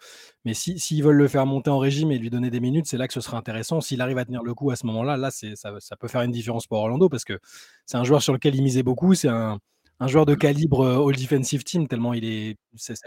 mais 0.46 0.54
s'ils 0.54 0.80
si, 0.80 1.02
veulent 1.02 1.18
le 1.18 1.28
faire 1.28 1.46
monter 1.46 1.72
en 1.72 1.80
régime 1.80 2.12
et 2.12 2.20
lui 2.20 2.30
donner 2.30 2.50
des 2.50 2.62
minutes, 2.62 2.86
c'est 2.86 2.98
là 2.98 3.06
que 3.06 3.14
ce 3.14 3.20
sera 3.20 3.38
intéressant. 3.38 3.82
S'il 3.82 4.00
arrive 4.00 4.20
à 4.20 4.24
tenir 4.24 4.44
le 4.44 4.54
coup 4.54 4.72
à 4.72 4.78
ce 4.78 4.86
moment-là, 4.86 5.18
là, 5.18 5.30
ça, 5.30 5.48
ça 5.80 5.96
peut 5.98 6.08
faire 6.08 6.22
une 6.22 6.32
différence 6.32 6.68
pour 6.68 6.78
Orlando 6.78 7.10
parce 7.10 7.26
que 7.26 7.38
c'est 7.86 7.98
un 7.98 8.06
joueur 8.06 8.22
sur 8.22 8.32
lequel 8.32 8.56
il 8.56 8.64
misait 8.64 8.84
beaucoup. 8.84 9.14
C'est 9.16 9.28
un, 9.28 9.60
un, 10.00 10.08
joueur 10.08 10.26
de 10.26 10.36
calibre 10.36 11.08
All 11.08 11.16
Defensive 11.16 11.64
Team, 11.64 11.88
tellement 11.88 12.14
il 12.14 12.26
est. 12.26 12.58
Cette, 12.76 12.98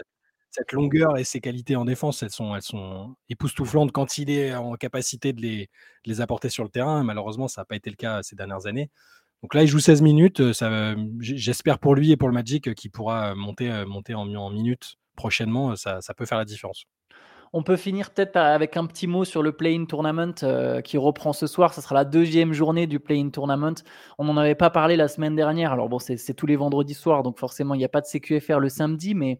cette, 0.51 0.71
longueur 0.71 1.17
et 1.17 1.23
ses 1.23 1.41
qualités 1.41 1.75
en 1.75 1.85
défense, 1.85 2.21
elles 2.23 2.29
sont, 2.29 2.55
elles 2.55 2.61
sont 2.61 3.15
époustouflantes 3.29 3.91
quand 3.91 4.17
il 4.17 4.29
est 4.29 4.53
en 4.55 4.75
capacité 4.75 5.33
de 5.33 5.41
les, 5.41 5.69
de 6.05 6.11
les 6.11 6.21
apporter 6.21 6.49
sur 6.49 6.63
le 6.63 6.69
terrain. 6.69 7.03
Malheureusement, 7.03 7.47
ça 7.47 7.61
n'a 7.61 7.65
pas 7.65 7.75
été 7.75 7.89
le 7.89 7.95
cas 7.95 8.21
ces 8.23 8.35
dernières 8.35 8.67
années. 8.67 8.89
Donc 9.43 9.55
là, 9.55 9.63
il 9.63 9.67
joue 9.67 9.79
16 9.79 10.01
minutes. 10.01 10.39
Euh, 10.39 10.95
j'espère 11.19 11.77
pour 11.77 11.95
lui 11.95 12.11
et 12.11 12.17
pour 12.17 12.29
le 12.29 12.33
Magic 12.33 12.73
qu'il 12.75 12.91
pourra 12.91 13.35
monter, 13.35 13.69
euh, 13.69 13.85
monter 13.85 14.13
en, 14.13 14.49
minutes 14.49 14.95
prochainement. 15.17 15.75
Ça, 15.75 15.99
peut 16.15 16.25
faire 16.25 16.37
la 16.37 16.45
différence. 16.45 16.85
On 17.55 17.61
peut 17.61 17.75
finir 17.75 18.09
peut-être 18.09 18.35
avec 18.35 18.77
un 18.77 18.87
petit 18.87 19.05
mot 19.05 19.25
sur 19.25 19.43
le 19.43 19.51
Play-in 19.51 19.85
Tournament 19.85 20.33
euh, 20.41 20.81
qui 20.81 20.97
reprend 20.97 21.33
ce 21.33 21.45
soir. 21.45 21.75
Ce 21.75 21.81
sera 21.81 21.93
la 21.93 22.03
deuxième 22.03 22.51
journée 22.51 22.87
du 22.87 22.99
Play-in 22.99 23.29
Tournament. 23.29 23.75
On 24.17 24.25
n'en 24.25 24.37
avait 24.37 24.55
pas 24.55 24.71
parlé 24.71 24.95
la 24.95 25.07
semaine 25.07 25.35
dernière. 25.35 25.71
Alors 25.71 25.87
bon, 25.87 25.99
c'est 25.99 26.33
tous 26.33 26.47
les 26.47 26.55
vendredis 26.55 26.95
soirs, 26.95 27.21
donc 27.21 27.37
forcément, 27.37 27.75
il 27.75 27.77
n'y 27.77 27.85
a 27.85 27.89
pas 27.89 28.01
de 28.01 28.07
CQFR 28.07 28.57
le 28.57 28.69
samedi, 28.69 29.13
mais 29.13 29.39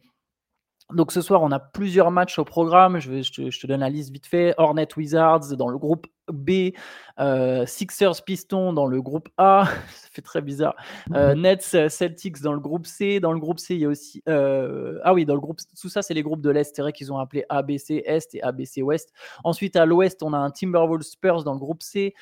donc 0.92 1.12
ce 1.12 1.22
soir, 1.22 1.42
on 1.42 1.52
a 1.52 1.60
plusieurs 1.60 2.12
matchs 2.12 2.38
au 2.40 2.46
programme. 2.46 3.00
Je, 3.00 3.22
te, 3.32 3.68
donne 3.68 3.80
la 3.80 3.90
liste 3.90 4.12
vite 4.12 4.28
fait. 4.28 4.54
Hornet 4.58 4.88
Wizards 4.96 5.56
dans 5.58 5.70
le 5.70 5.78
groupe 5.78 6.08
B, 6.32 6.72
euh, 7.20 7.66
Sixers 7.66 8.24
Pistons 8.24 8.74
dans 8.74 8.86
le 8.86 9.02
groupe 9.02 9.30
A, 9.38 9.66
ça 9.94 10.08
fait 10.12 10.22
très 10.22 10.42
bizarre. 10.42 10.76
Euh, 11.14 11.36
mhm. 11.36 11.42
Nets 11.42 11.90
Celtics 11.90 12.42
dans 12.42 12.54
le 12.54 12.60
groupe 12.60 12.86
C. 12.86 13.20
Dans 13.20 13.32
le 13.32 13.40
groupe 13.40 13.60
C, 13.60 13.76
il 13.76 13.82
y 13.82 13.86
a 13.86 13.90
aussi. 13.90 14.22
Euh, 14.28 15.00
ah 15.04 15.14
oui, 15.14 15.26
dans 15.26 15.36
le 15.36 15.42
groupe. 15.42 15.60
Tout 15.80 15.90
ça, 15.90 16.02
c'est 16.02 16.14
les 16.14 16.24
groupes 16.24 16.42
de 16.42 16.50
l'Est. 16.50 16.76
C'est 16.76 16.82
vrai 16.82 16.94
qu'ils 16.94 17.12
ont 17.12 17.18
appelé 17.18 17.46
ABC 17.50 18.04
Est 18.06 18.36
et 18.36 18.44
ABC 18.44 18.82
Ouest. 18.82 19.12
Ensuite, 19.44 19.76
à 19.76 19.86
l'Ouest, 19.86 20.22
on 20.22 20.34
a 20.34 20.38
un 20.38 20.52
Timberwolves 20.52 21.04
Spurs 21.04 21.44
dans 21.44 21.54
le 21.54 21.60
groupe 21.60 21.82
C. 21.82 22.14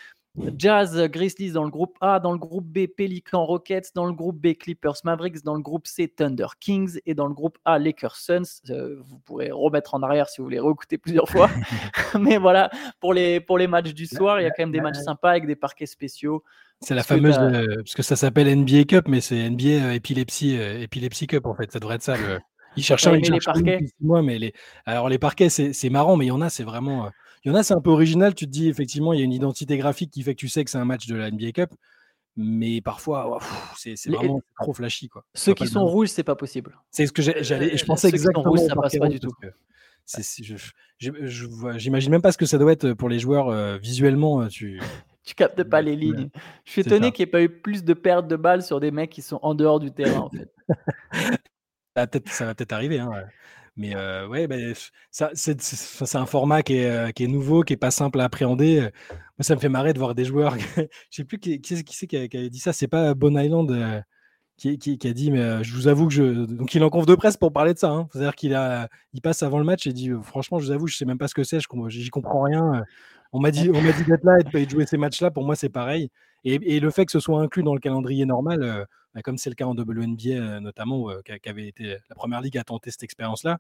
Jazz, 0.58 0.98
Grizzlies 1.10 1.52
dans 1.52 1.66
le 1.66 1.70
groupe 1.70 1.98
A, 2.00 2.20
dans 2.22 2.32
le 2.32 2.38
groupe 2.38 2.66
B, 2.66 2.88
Pelican 2.88 3.46
Rockets, 3.46 3.92
dans 3.94 4.06
le 4.06 4.14
groupe 4.14 4.40
B, 4.40 4.54
Clippers 4.54 4.96
Mavericks, 5.04 5.44
dans 5.44 5.56
le 5.56 5.62
groupe 5.62 5.88
C, 5.88 6.08
Thunder 6.08 6.48
Kings 6.60 7.00
et 7.06 7.14
dans 7.14 7.28
le 7.28 7.34
groupe 7.34 7.58
A, 7.66 7.78
Lakers 7.78 8.16
Suns. 8.16 8.62
Euh, 8.70 9.02
vous 9.06 9.20
pourrez 9.20 9.52
remettre 9.52 9.94
en 9.94 10.02
arrière 10.04 10.30
si 10.30 10.40
vous 10.40 10.46
voulez 10.46 10.60
réécouter 10.60 10.98
plusieurs 10.98 11.28
fois. 11.28 11.50
Mais 12.20 12.38
voilà, 12.38 12.70
pour 13.02 13.14
les, 13.14 13.42
pour 13.42 13.58
les 13.58 13.68
matchs 13.68 13.94
du 13.94 14.06
soir, 14.06 14.40
il 14.40 14.44
y 14.44 14.48
a 14.48 14.52
quand 14.52 14.64
même 14.64 14.72
des 14.72 14.82
matchs 14.82 15.00
sympas 15.04 15.32
avec 15.32 15.46
des 15.46 15.58
parquets 15.58 15.86
spéciaux. 15.86 16.44
C'est 16.80 16.96
la 16.96 17.04
fameuse, 17.04 17.38
euh, 17.38 17.76
parce 17.76 17.94
que 17.94 18.02
ça 18.02 18.16
s'appelle 18.16 18.48
NBA 18.56 18.86
Cup, 18.86 19.08
mais 19.08 19.22
c'est 19.22 19.50
NBA 19.50 19.68
euh, 19.68 19.92
Epilepsy, 19.92 20.56
Epilepsy 20.56 21.28
Cup 21.28 21.46
en 21.46 21.54
fait. 21.54 21.72
Ça 21.72 21.80
devrait 21.80 21.96
être 21.96 22.04
ça. 22.04 22.16
Le... 22.16 22.40
Ils 22.78 22.84
cherchent 22.84 23.06
un, 23.06 23.18
les 23.18 23.40
parquets? 23.44 23.82
Moi, 24.00 24.22
mais 24.22 24.40
les... 24.40 24.54
Alors 24.86 25.10
les 25.10 25.20
parquets, 25.20 25.50
c'est 25.50 25.90
marrant, 25.90 26.16
mais 26.16 26.26
il 26.26 26.30
y 26.30 26.32
en 26.32 26.40
a, 26.40 26.50
c'est 26.50 26.64
vraiment 26.64 27.12
il 27.44 27.50
y 27.50 27.52
en 27.52 27.56
a, 27.56 27.64
c'est 27.64 27.74
un 27.74 27.82
peu 27.82 27.90
original. 27.90 28.36
Tu 28.36 28.46
te 28.46 28.52
dis, 28.52 28.70
effectivement, 28.70 29.14
il 29.14 29.20
y 29.20 29.22
a 29.22 29.26
une 29.26 29.34
identité 29.34 29.78
graphique 29.78 30.12
qui 30.12 30.24
fait 30.24 30.36
que 30.36 30.40
tu 30.40 30.48
sais 30.48 30.64
que 30.64 30.70
c'est 30.70 30.78
un 30.78 30.86
match 30.86 31.08
de 31.08 31.16
la 31.16 31.32
NBA 31.32 31.52
Cup. 31.54 31.72
Mais 32.38 32.80
parfois, 32.82 33.40
c'est 33.78 33.96
vraiment 34.08 34.42
trop 34.60 34.74
flashy. 34.74 35.10
Quoi. 35.10 35.26
Ceux 35.34 35.54
qui 35.54 35.68
sont 35.68 35.86
rouges, 35.86 36.10
c'est 36.10 36.24
pas 36.24 36.36
possible. 36.36 36.78
C'est 36.90 37.06
ce 37.06 37.12
que 37.12 37.22
j'allais. 37.22 37.76
Je 37.76 37.86
pensais 37.86 38.08
exactement. 38.08 38.56
ça 38.56 38.76
passe 38.76 38.98
pas 38.98 39.10
du 39.10 39.20
tout. 39.20 39.32
J'imagine 41.78 42.12
même 42.12 42.22
pas 42.22 42.32
ce 42.32 42.38
que 42.38 42.46
ça 42.46 42.58
doit 42.58 42.72
être 42.72 42.94
pour 42.94 43.10
les 43.10 43.20
joueurs 43.20 43.50
euh, 43.50 43.78
visuellement. 43.78 44.42
Euh, 44.42 44.48
tu 44.48 44.80
tu 45.24 45.36
captes 45.36 45.64
pas 45.64 45.82
les 45.82 45.96
lignes. 45.96 46.30
Je 46.66 46.72
suis 46.72 46.82
étonné 46.82 47.12
qu'il 47.12 47.26
n'y 47.26 47.30
ait 47.30 47.32
pas 47.32 47.42
eu 47.42 47.50
plus 47.50 47.84
de 47.84 47.94
pertes 47.94 48.28
de 48.28 48.36
balles 48.36 48.64
sur 48.64 48.80
des 48.80 48.92
mecs 48.92 49.10
qui 49.10 49.22
sont 49.22 49.40
en 49.42 49.54
dehors 49.54 49.80
du 49.80 49.92
terrain, 49.92 50.22
en 50.22 50.30
fait. 50.30 50.50
ça 52.28 52.46
va 52.46 52.56
peut-être 52.56 52.74
arriver. 52.74 53.00
Hein, 53.00 53.12
mais 53.78 53.96
ouais, 54.28 54.48
bah, 54.48 54.56
ça, 55.12 55.32
c'est, 55.34 56.16
un 56.16 56.26
format 56.26 56.62
qui 56.62 56.78
est, 56.78 57.28
nouveau, 57.28 57.64
qui 57.64 57.74
est 57.74 57.78
pas 57.78 57.92
simple 57.92 58.20
à 58.20 58.26
appréhender. 58.26 58.82
Moi, 58.82 58.90
ça 59.42 59.56
me 59.56 59.60
fait 59.60 59.70
marrer 59.70 59.94
de 59.94 60.00
voir 60.00 60.14
des 60.16 60.26
joueurs. 60.26 60.56
je 60.78 60.86
sais 61.10 61.24
plus 61.24 61.40
qui, 61.40 61.62
c'est 61.64 61.84
qui, 61.84 62.08
qui, 62.08 62.38
a 62.38 62.50
dit 62.50 62.60
ça. 62.60 62.74
C'est 62.74 62.88
pas 62.88 63.14
Bon 63.14 63.38
Island 63.38 64.04
qui, 64.58 65.00
a 65.08 65.14
dit, 65.14 65.32
mais 65.32 65.64
je 65.64 65.74
vous 65.74 65.88
avoue 65.88 66.08
que 66.08 66.14
je. 66.14 66.46
Donc, 66.46 66.76
il 66.76 66.84
en 66.84 66.90
conf 66.90 67.06
de 67.06 67.16
presse 67.16 67.38
pour 67.38 67.52
parler 67.52 67.74
de 67.74 67.80
ça. 67.80 67.90
Hein. 67.90 68.08
C'est-à-dire 68.12 68.36
qu'il 68.36 69.22
passe 69.24 69.42
avant 69.42 69.58
le 69.58 69.66
match 69.66 69.88
et 69.88 69.94
dit, 69.94 70.12
franchement, 70.22 70.60
je 70.60 70.66
vous 70.66 70.72
avoue, 70.72 70.88
je 70.88 70.98
sais 70.98 71.06
même 71.06 71.18
pas 71.18 71.28
ce 71.28 71.34
que 71.34 71.44
c'est. 71.44 71.60
Je, 71.60 71.68
j'y 71.90 72.10
comprends 72.10 72.44
rien. 72.44 72.84
On 73.32 73.40
m'a 73.40 73.52
dit, 73.52 73.70
on 73.74 73.82
m'a 73.82 73.92
dit 73.94 74.04
d'être 74.04 74.24
là 74.24 74.38
et 74.54 74.66
de 74.66 74.70
jouer 74.70 74.86
ces 74.86 74.98
matchs-là. 74.98 75.32
Pour 75.32 75.46
moi, 75.46 75.56
c'est 75.56 75.70
pareil. 75.70 76.12
Et, 76.44 76.80
le 76.80 76.92
fait 76.92 77.06
que 77.06 77.12
ce 77.12 77.20
soit 77.20 77.42
inclus 77.42 77.64
dans 77.64 77.74
le 77.74 77.80
calendrier 77.80 78.26
normal 78.26 78.88
bah, 79.14 79.22
comme 79.22 79.38
c'est 79.38 79.50
le 79.50 79.56
cas 79.56 79.66
en 79.66 79.76
WNBA 79.76 80.60
notamment, 80.60 81.10
qui, 81.26 81.50
avait 81.50 81.68
été 81.68 81.98
la 82.10 82.16
première 82.16 82.42
ligue 82.42 82.58
à 82.58 82.64
tenter 82.64 82.92
cette 82.92 83.04
expérience-là. 83.04 83.58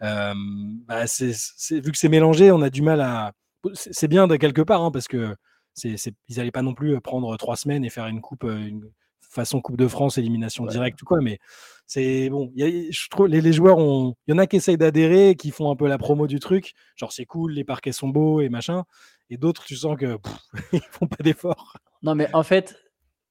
Bah, 0.00 1.04
vu 1.04 1.92
que 1.92 1.98
c'est 1.98 2.08
mélangé, 2.08 2.52
on 2.52 2.62
a 2.62 2.70
du 2.70 2.82
mal 2.82 3.00
à. 3.00 3.32
C'est 3.74 4.08
bien 4.08 4.26
de 4.26 4.36
quelque 4.36 4.62
part, 4.62 4.82
hein, 4.82 4.90
parce 4.90 5.06
que 5.06 5.36
c'est, 5.74 5.96
ils 6.28 6.36
n'allaient 6.36 6.50
pas 6.50 6.62
non 6.62 6.74
plus 6.74 7.00
prendre 7.00 7.36
trois 7.36 7.56
semaines 7.56 7.84
et 7.84 7.90
faire 7.90 8.06
une 8.06 8.20
coupe, 8.20 8.44
une 8.44 8.90
façon 9.30 9.60
Coupe 9.60 9.76
de 9.76 9.88
France, 9.88 10.18
élimination 10.18 10.66
directe 10.66 11.00
ou 11.02 11.04
quoi, 11.04 11.20
mais 11.20 11.38
c'est 11.86 12.28
bon. 12.30 12.52
je 12.56 13.08
trouve 13.08 13.28
les, 13.28 13.40
les 13.40 13.52
joueurs 13.52 13.78
il 13.78 14.14
y 14.30 14.32
en 14.32 14.38
a 14.38 14.46
qui 14.46 14.56
essayent 14.56 14.76
d'adhérer, 14.76 15.36
qui 15.36 15.50
font 15.50 15.70
un 15.70 15.76
peu 15.76 15.86
la 15.86 15.98
promo 15.98 16.26
du 16.26 16.40
truc, 16.40 16.74
genre 16.96 17.12
c'est 17.12 17.26
cool, 17.26 17.52
les 17.52 17.64
parquets 17.64 17.92
sont 17.92 18.08
beaux 18.08 18.40
et 18.40 18.48
machin, 18.48 18.84
et 19.30 19.36
d'autres 19.36 19.64
tu 19.64 19.76
sens 19.76 19.96
que 19.96 20.18
ils 20.72 20.80
font 20.90 21.06
pas 21.06 21.22
d'efforts. 21.22 21.76
Non 22.02 22.14
mais 22.14 22.28
en 22.34 22.42
fait, 22.42 22.76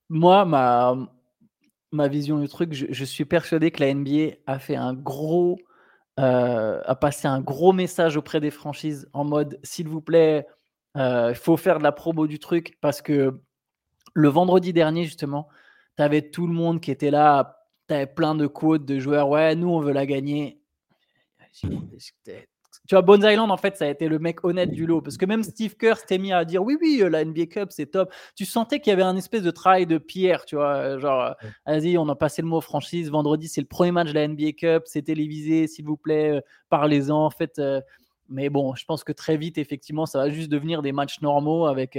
moi 0.08 0.46
ma 0.46 0.96
ma 1.92 2.08
vision 2.08 2.40
du 2.40 2.48
truc, 2.48 2.74
je, 2.74 3.04
suis 3.04 3.26
persuadé 3.26 3.72
que 3.72 3.84
la 3.84 3.94
NBA 3.94 4.36
a 4.46 4.60
fait 4.60 4.76
un 4.76 4.94
gros, 4.94 5.58
euh, 6.20 6.82
a 6.86 6.96
passé 6.96 7.28
un 7.28 7.42
gros 7.42 7.74
message 7.74 8.18
auprès 8.18 8.40
des 8.40 8.52
franchises 8.52 9.10
en 9.14 9.24
mode, 9.24 9.60
s'il 9.64 9.88
vous 9.88 10.02
plaît, 10.02 10.46
euh, 10.98 11.30
il 11.32 11.36
faut 11.36 11.58
faire 11.58 11.80
de 11.80 11.84
la 11.84 11.92
promo 11.92 12.28
du 12.28 12.40
truc 12.40 12.78
parce 12.82 13.02
que 13.02 13.40
le 14.14 14.28
vendredi 14.28 14.74
dernier 14.74 15.06
justement, 15.06 15.48
tu 15.98 16.04
avais 16.04 16.30
tout 16.30 16.48
le 16.48 16.54
monde 16.54 16.82
qui 16.82 16.92
était 16.92 17.12
là, 17.12 17.66
tu 17.88 17.96
plein 18.16 18.36
de 18.36 18.48
quotes 18.48 18.86
de 18.86 19.00
joueurs, 19.00 19.30
ouais, 19.30 19.56
nous 19.56 19.70
on 19.70 19.80
veut 19.80 19.94
la 19.94 20.06
gagner. 20.06 20.62
Tu 22.90 22.96
vois, 22.96 23.04
Bones 23.04 23.24
Island, 23.24 23.52
en 23.52 23.58
fait, 23.58 23.78
ça 23.78 23.86
a 23.86 23.88
été 23.88 24.08
le 24.08 24.18
mec 24.18 24.44
honnête 24.44 24.72
du 24.72 24.88
lot. 24.88 25.00
Parce 25.00 25.16
que 25.16 25.28
même 25.28 25.44
Steve 25.44 25.76
Kerr 25.78 25.98
s'était 25.98 26.18
mis 26.18 26.34
à 26.34 26.44
dire 26.44 26.64
oui, 26.64 26.76
oui, 26.82 27.02
euh, 27.04 27.10
la 27.10 27.24
NBA 27.24 27.46
Cup, 27.46 27.68
c'est 27.70 27.86
top. 27.86 28.12
Tu 28.36 28.46
sentais 28.46 28.80
qu'il 28.80 28.90
y 28.90 28.94
avait 28.94 29.04
un 29.04 29.16
espèce 29.16 29.44
de 29.44 29.52
travail 29.52 29.86
de 29.86 30.00
pierre, 30.00 30.44
tu 30.44 30.56
vois. 30.56 30.74
Euh, 30.78 31.00
genre, 31.00 31.22
euh, 31.22 31.34
vas-y, 31.68 32.00
on 32.00 32.10
a 32.10 32.16
passé 32.16 32.42
le 32.42 32.48
mot 32.48 32.62
franchise. 32.62 33.12
Vendredi, 33.12 33.48
c'est 33.48 33.62
le 33.62 33.68
premier 33.68 33.92
match 33.92 34.08
de 34.08 34.14
la 34.14 34.28
NBA 34.28 34.54
Cup. 34.54 34.84
C'est 34.88 35.04
télévisé, 35.04 35.68
s'il 35.68 35.86
vous 35.86 35.98
plaît, 35.98 36.42
parlez-en. 36.70 37.26
En 37.26 37.30
fait, 37.30 37.62
mais 38.28 38.50
bon, 38.50 38.74
je 38.74 38.86
pense 38.86 39.04
que 39.04 39.12
très 39.12 39.38
vite, 39.38 39.60
effectivement, 39.60 40.08
ça 40.08 40.18
va 40.18 40.30
juste 40.32 40.50
devenir 40.50 40.82
des 40.82 40.92
matchs 40.92 41.22
normaux 41.22 41.68
avec 41.68 41.96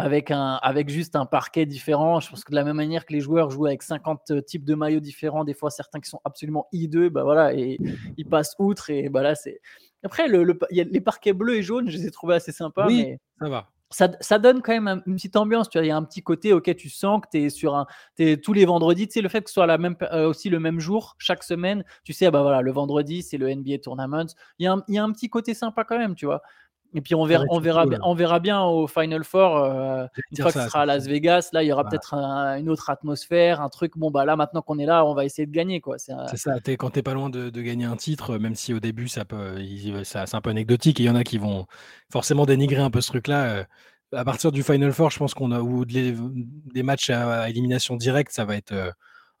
avec, 0.00 0.30
un, 0.30 0.58
avec 0.62 0.88
juste 0.88 1.16
un 1.16 1.26
parquet 1.26 1.66
différent. 1.66 2.20
Je 2.20 2.30
pense 2.30 2.44
que 2.44 2.50
de 2.50 2.56
la 2.56 2.64
même 2.64 2.76
manière 2.76 3.06
que 3.06 3.12
les 3.12 3.20
joueurs 3.20 3.50
jouent 3.50 3.66
avec 3.66 3.82
50 3.82 4.30
euh, 4.30 4.40
types 4.40 4.64
de 4.64 4.74
maillots 4.74 5.00
différents, 5.00 5.44
des 5.44 5.54
fois 5.54 5.70
certains 5.70 6.00
qui 6.00 6.08
sont 6.08 6.20
absolument 6.24 6.66
hideux, 6.72 7.08
bah 7.08 7.22
voilà, 7.22 7.54
et 7.54 7.78
ils 8.16 8.26
passent 8.26 8.56
outre. 8.58 8.90
Et 8.90 9.08
bah 9.08 9.22
là, 9.22 9.34
c'est. 9.34 9.60
Après, 10.02 10.28
le, 10.28 10.58
les 10.70 11.00
parquets 11.00 11.32
bleus 11.32 11.56
et 11.56 11.62
jaunes, 11.62 11.90
je 11.90 11.98
les 11.98 12.06
ai 12.06 12.10
trouvés 12.10 12.34
assez 12.34 12.52
sympas. 12.52 12.86
Oui, 12.86 13.04
mais... 13.04 13.18
ça 13.38 13.48
va. 13.48 13.68
Ça, 13.92 14.08
ça, 14.20 14.38
donne 14.38 14.62
quand 14.62 14.72
même 14.72 15.02
une 15.04 15.16
petite 15.16 15.34
ambiance. 15.34 15.68
Tu 15.68 15.76
vois, 15.76 15.84
il 15.84 15.88
y 15.88 15.92
a 15.92 15.96
un 15.96 16.04
petit 16.04 16.22
côté, 16.22 16.52
ok, 16.52 16.76
tu 16.76 16.88
sens 16.88 17.20
que 17.20 17.26
tu 17.32 17.44
es 17.44 17.50
sur 17.50 17.74
un. 17.74 17.86
Es 18.18 18.36
tous 18.36 18.52
les 18.52 18.64
vendredis, 18.64 19.08
tu 19.08 19.14
sais, 19.14 19.20
le 19.20 19.28
fait 19.28 19.42
que 19.42 19.50
ce 19.50 19.54
soit 19.54 19.66
la 19.66 19.78
même, 19.78 19.96
euh, 20.12 20.28
aussi 20.28 20.48
le 20.48 20.60
même 20.60 20.78
jour, 20.78 21.16
chaque 21.18 21.42
semaine, 21.42 21.84
tu 22.04 22.12
sais, 22.12 22.26
ah 22.26 22.30
bah 22.30 22.42
voilà, 22.42 22.62
le 22.62 22.70
vendredi, 22.70 23.22
c'est 23.22 23.36
le 23.36 23.52
NBA 23.52 23.78
Tournament. 23.78 24.26
Il 24.60 24.64
y, 24.64 24.68
a 24.68 24.74
un, 24.74 24.84
il 24.86 24.94
y, 24.94 24.98
a 24.98 25.02
un, 25.02 25.10
petit 25.10 25.28
côté 25.28 25.54
sympa 25.54 25.82
quand 25.82 25.98
même, 25.98 26.14
tu 26.14 26.24
vois. 26.24 26.40
Et 26.92 27.00
puis 27.00 27.14
on 27.14 27.24
verra, 27.24 27.44
on 27.50 27.60
verra, 27.60 27.86
bien, 27.86 28.00
on 28.02 28.14
verra 28.14 28.40
bien 28.40 28.62
au 28.62 28.88
Final 28.88 29.22
Four, 29.22 29.58
euh, 29.58 30.06
une 30.32 30.42
fois 30.42 30.52
que 30.52 30.60
ce 30.60 30.66
sera 30.66 30.80
à 30.80 30.86
Las 30.86 31.06
Vegas, 31.06 31.50
là 31.52 31.62
il 31.62 31.68
y 31.68 31.72
aura 31.72 31.84
peut-être 31.84 32.14
une 32.14 32.68
autre 32.68 32.90
atmosphère, 32.90 33.60
un 33.60 33.68
truc. 33.68 33.96
Bon 33.96 34.10
bah 34.10 34.24
là 34.24 34.34
maintenant 34.34 34.60
qu'on 34.62 34.78
est 34.78 34.86
là, 34.86 35.04
on 35.04 35.14
va 35.14 35.24
essayer 35.24 35.46
de 35.46 35.52
gagner 35.52 35.80
quoi. 35.80 35.98
C'est 35.98 36.36
ça. 36.36 36.56
Es, 36.66 36.76
quand 36.76 36.90
t'es 36.90 37.02
pas 37.02 37.14
loin 37.14 37.30
de, 37.30 37.50
gagner 37.60 37.84
un 37.84 37.96
titre, 37.96 38.38
même 38.38 38.56
si 38.56 38.74
au 38.74 38.80
début 38.80 39.06
ça 39.06 39.24
peut, 39.24 39.56
c'est 40.02 40.34
un 40.34 40.40
peu 40.40 40.50
anecdotique, 40.50 40.98
et 40.98 41.04
il 41.04 41.06
y 41.06 41.10
en 41.10 41.14
a 41.14 41.22
qui 41.22 41.38
vont 41.38 41.66
forcément 42.10 42.44
dénigrer 42.44 42.82
un 42.82 42.90
peu 42.90 43.00
ce 43.00 43.08
truc-là. 43.08 43.44
Euh, 43.44 43.64
à 44.12 44.24
partir 44.24 44.50
du 44.50 44.64
Final 44.64 44.92
Four, 44.92 45.10
je 45.10 45.18
pense 45.18 45.34
qu'on 45.34 45.52
a 45.52 45.60
ou 45.60 45.84
des, 45.84 46.12
matchs 46.82 47.10
à, 47.10 47.48
élimination 47.48 47.94
directe, 47.94 48.32
ça 48.32 48.44
va 48.44 48.56
être 48.56 48.72
euh, 48.72 48.90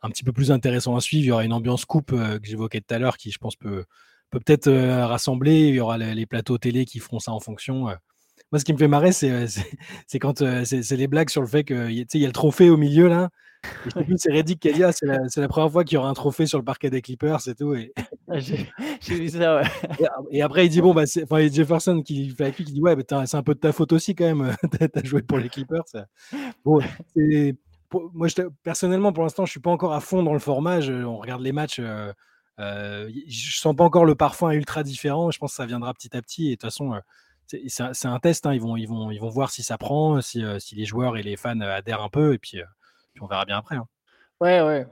un 0.02 0.10
petit 0.10 0.22
peu 0.22 0.32
plus 0.32 0.52
intéressant 0.52 0.94
à 0.94 1.00
suivre. 1.00 1.24
Il 1.24 1.28
y 1.28 1.32
aura 1.32 1.44
une 1.44 1.52
ambiance 1.52 1.84
coupe 1.84 2.12
que 2.12 2.38
j'évoquais 2.44 2.80
tout 2.80 2.94
à 2.94 3.00
l'heure, 3.00 3.16
qui 3.16 3.32
je 3.32 3.38
pense 3.38 3.56
peut 3.56 3.84
peut 4.30 4.40
peut-être 4.40 4.68
euh, 4.68 5.06
rassembler. 5.06 5.68
Il 5.68 5.74
y 5.74 5.80
aura 5.80 5.98
les, 5.98 6.26
plateaux 6.26 6.58
télé 6.58 6.84
qui 6.84 6.98
feront 6.98 7.18
ça 7.18 7.32
en 7.32 7.40
fonction. 7.40 7.88
Euh. 7.88 7.94
Moi, 8.52 8.58
ce 8.58 8.64
qui 8.64 8.72
me 8.72 8.78
fait 8.78 8.88
marrer, 8.88 9.12
c'est 9.12 9.30
euh, 9.30 9.46
quand 10.20 10.42
c'est 10.64 10.90
les 10.92 11.06
blagues 11.06 11.30
sur 11.30 11.40
le 11.40 11.46
fait 11.46 11.64
qu'il 11.64 11.92
y, 11.92 12.24
a 12.24 12.26
le 12.26 12.32
trophée 12.32 12.70
au 12.70 12.76
milieu 12.76 13.08
là. 13.08 13.30
C'est 14.16 14.32
Reddick 14.32 14.58
qui 14.58 14.70
a 14.70 14.72
dit 14.72 14.82
ah, 14.82 14.92
c'est 15.28 15.40
la, 15.40 15.48
première 15.48 15.70
fois 15.70 15.84
qu'il 15.84 15.96
y 15.96 15.98
aura 15.98 16.08
un 16.08 16.14
trophée 16.14 16.46
sur 16.46 16.58
le 16.58 16.64
parquet 16.64 16.88
des 16.88 17.02
Clippers 17.02 17.46
et 17.46 17.54
tout. 17.54 17.74
Et... 17.74 17.92
Ah, 18.28 18.38
j'ai 18.38 18.66
vu 19.08 19.28
ça, 19.28 19.56
ouais. 19.56 19.68
Et, 20.30 20.40
après, 20.40 20.66
il 20.66 20.70
dit 20.70 20.80
bon, 20.80 20.94
bah, 20.94 21.04
enfin, 21.22 21.48
Jefferson 21.48 22.02
qui 22.02 22.30
fait 22.30 22.52
qui 22.52 22.64
dit 22.64 22.80
ouais, 22.80 22.96
c'est 23.26 23.36
un 23.36 23.42
peu 23.42 23.54
de 23.54 23.60
ta 23.60 23.72
faute 23.72 23.92
aussi 23.92 24.14
quand 24.14 24.24
même. 24.24 24.56
T'as 24.78 25.04
joué 25.04 25.22
pour 25.22 25.38
les 25.38 25.48
Clippers. 25.48 25.84
Bon, 26.64 26.80
moi, 28.14 28.28
je, 28.28 28.34
personnellement, 28.62 29.12
pour 29.12 29.24
l'instant, 29.24 29.44
je 29.44 29.50
suis 29.50 29.60
pas 29.60 29.70
encore 29.70 29.92
à 29.92 30.00
fond 30.00 30.22
dans 30.22 30.32
le 30.32 30.38
format. 30.38 30.78
on 30.88 31.18
regarde 31.18 31.42
les 31.42 31.52
matchs. 31.52 31.80
Euh, 31.80 32.12
je 32.60 33.58
sens 33.58 33.74
pas 33.74 33.84
encore 33.84 34.04
le 34.04 34.14
parfum 34.14 34.50
ultra 34.50 34.82
différent. 34.82 35.30
Je 35.30 35.38
pense 35.38 35.52
que 35.52 35.56
ça 35.56 35.66
viendra 35.66 35.94
petit 35.94 36.16
à 36.16 36.22
petit. 36.22 36.48
Et 36.48 36.50
de 36.50 36.54
toute 36.54 36.62
façon, 36.62 36.94
euh, 36.94 37.00
c'est 37.68 38.06
un 38.06 38.18
test. 38.18 38.46
Hein. 38.46 38.54
Ils, 38.54 38.60
vont, 38.60 38.76
ils, 38.76 38.86
vont, 38.86 39.10
ils 39.10 39.20
vont 39.20 39.30
voir 39.30 39.50
si 39.50 39.62
ça 39.62 39.78
prend, 39.78 40.20
si, 40.20 40.44
euh, 40.44 40.58
les 40.72 40.84
joueurs 40.84 41.16
et 41.16 41.22
les 41.22 41.36
fans 41.36 41.60
adhèrent 41.60 42.02
un 42.02 42.08
peu. 42.08 42.34
Et 42.34 42.38
puis, 42.38 42.58
puis 43.12 43.22
on 43.22 43.26
verra 43.26 43.44
bien 43.44 43.58
après. 43.58 43.76
Hein. 43.76 43.86
Ouais, 44.40 44.60
ouais. 44.62 44.86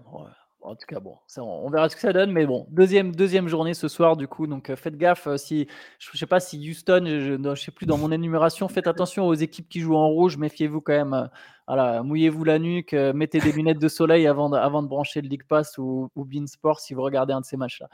En 0.61 0.75
tout 0.75 0.87
cas, 0.89 0.99
bon, 0.99 1.17
on 1.37 1.71
verra 1.71 1.89
ce 1.89 1.95
que 1.95 2.01
ça 2.01 2.13
donne. 2.13 2.33
Mais 2.33 2.45
bon, 2.45 2.67
deuxième, 2.71 3.15
deuxième 3.15 3.49
journée 3.49 3.75
ce 3.75 3.87
soir, 3.87 4.17
du 4.17 4.27
coup. 4.27 4.47
Donc, 4.47 4.75
faites 4.75 4.97
gaffe. 4.97 5.29
si, 5.37 5.69
je 5.99 6.11
ne 6.13 6.19
sais 6.19 6.27
pas 6.27 6.41
si 6.41 6.59
Houston, 6.69 7.05
je 7.07 7.35
ne 7.35 7.55
sais 7.55 7.71
plus 7.71 7.87
dans 7.87 7.97
mon 7.97 8.11
énumération, 8.11 8.69
faites 8.69 8.89
attention 8.89 9.27
aux 9.29 9.35
équipes 9.35 9.69
qui 9.69 9.81
jouent 9.81 9.97
en 9.97 10.09
rouge. 10.09 10.37
Méfiez-vous 10.37 10.81
quand 10.81 10.93
même. 10.93 11.31
voilà, 11.69 12.03
mouillez-vous 12.03 12.43
la 12.45 12.59
nuque. 12.59 12.93
mettez 12.93 13.39
des 13.39 13.53
lunettes 13.53 13.79
de 13.79 13.89
soleil 13.89 14.27
avant 14.27 14.51
de, 14.51 14.57
avant 14.57 14.83
de 14.83 14.89
brancher 14.89 15.23
le 15.23 15.29
League 15.29 15.47
Pass 15.49 15.79
ou, 15.79 16.11
ou 16.17 16.25
Beansport 16.25 16.81
si 16.81 16.93
vous 16.93 17.03
regardez 17.03 17.33
un 17.33 17.41
de 17.41 17.47
ces 17.47 17.57
matchs-là. 17.57 17.89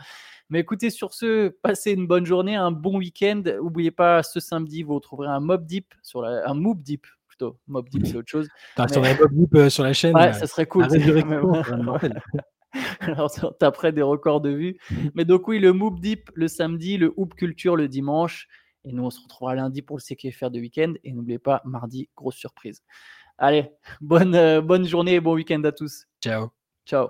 Mais 0.48 0.60
écoutez, 0.60 0.90
sur 0.90 1.12
ce, 1.14 1.48
passez 1.48 1.92
une 1.92 2.06
bonne 2.06 2.24
journée, 2.24 2.56
un 2.56 2.70
bon 2.70 2.98
week-end. 2.98 3.42
N'oubliez 3.44 3.90
pas, 3.90 4.22
ce 4.22 4.40
samedi, 4.40 4.82
vous 4.82 4.94
retrouverez 4.94 5.28
un 5.28 5.40
Mob 5.40 5.66
Deep, 5.66 5.94
sur 6.02 6.22
la, 6.22 6.48
un 6.48 6.54
Mob 6.54 6.82
Deep 6.82 7.06
plutôt. 7.26 7.58
Mob 7.66 7.88
Deep, 7.88 8.06
c'est 8.06 8.16
autre 8.16 8.30
chose. 8.30 8.48
Sur 8.90 9.02
Mob 9.02 9.32
Deep 9.32 9.70
sur 9.70 9.84
la 9.84 9.92
chaîne. 9.92 10.14
Ouais, 10.16 10.32
ça 10.32 10.46
serait 10.46 10.66
cool. 10.66 10.86
Alors, 13.00 13.30
après 13.60 13.92
des 13.92 14.02
records 14.02 14.40
de 14.40 14.50
vues. 14.50 14.78
Mais 15.14 15.24
donc, 15.24 15.48
oui, 15.48 15.58
le 15.58 15.72
Moop 15.72 16.00
Deep 16.00 16.30
le 16.34 16.48
samedi, 16.48 16.96
le 16.96 17.12
Hoop 17.16 17.34
Culture 17.34 17.76
le 17.76 17.88
dimanche. 17.88 18.48
Et 18.84 18.92
nous, 18.92 19.04
on 19.04 19.10
se 19.10 19.20
retrouvera 19.20 19.54
lundi 19.54 19.82
pour 19.82 19.96
le 19.96 20.02
CKFR 20.02 20.50
de 20.50 20.60
week-end. 20.60 20.94
Et 21.04 21.12
n'oubliez 21.12 21.38
pas, 21.38 21.62
mardi, 21.64 22.08
grosse 22.16 22.36
surprise. 22.36 22.82
Allez, 23.38 23.70
bonne, 24.00 24.34
euh, 24.34 24.60
bonne 24.60 24.86
journée 24.86 25.14
et 25.14 25.20
bon 25.20 25.34
week-end 25.34 25.62
à 25.64 25.72
tous. 25.72 26.06
Ciao. 26.22 26.50
Ciao. 26.86 27.08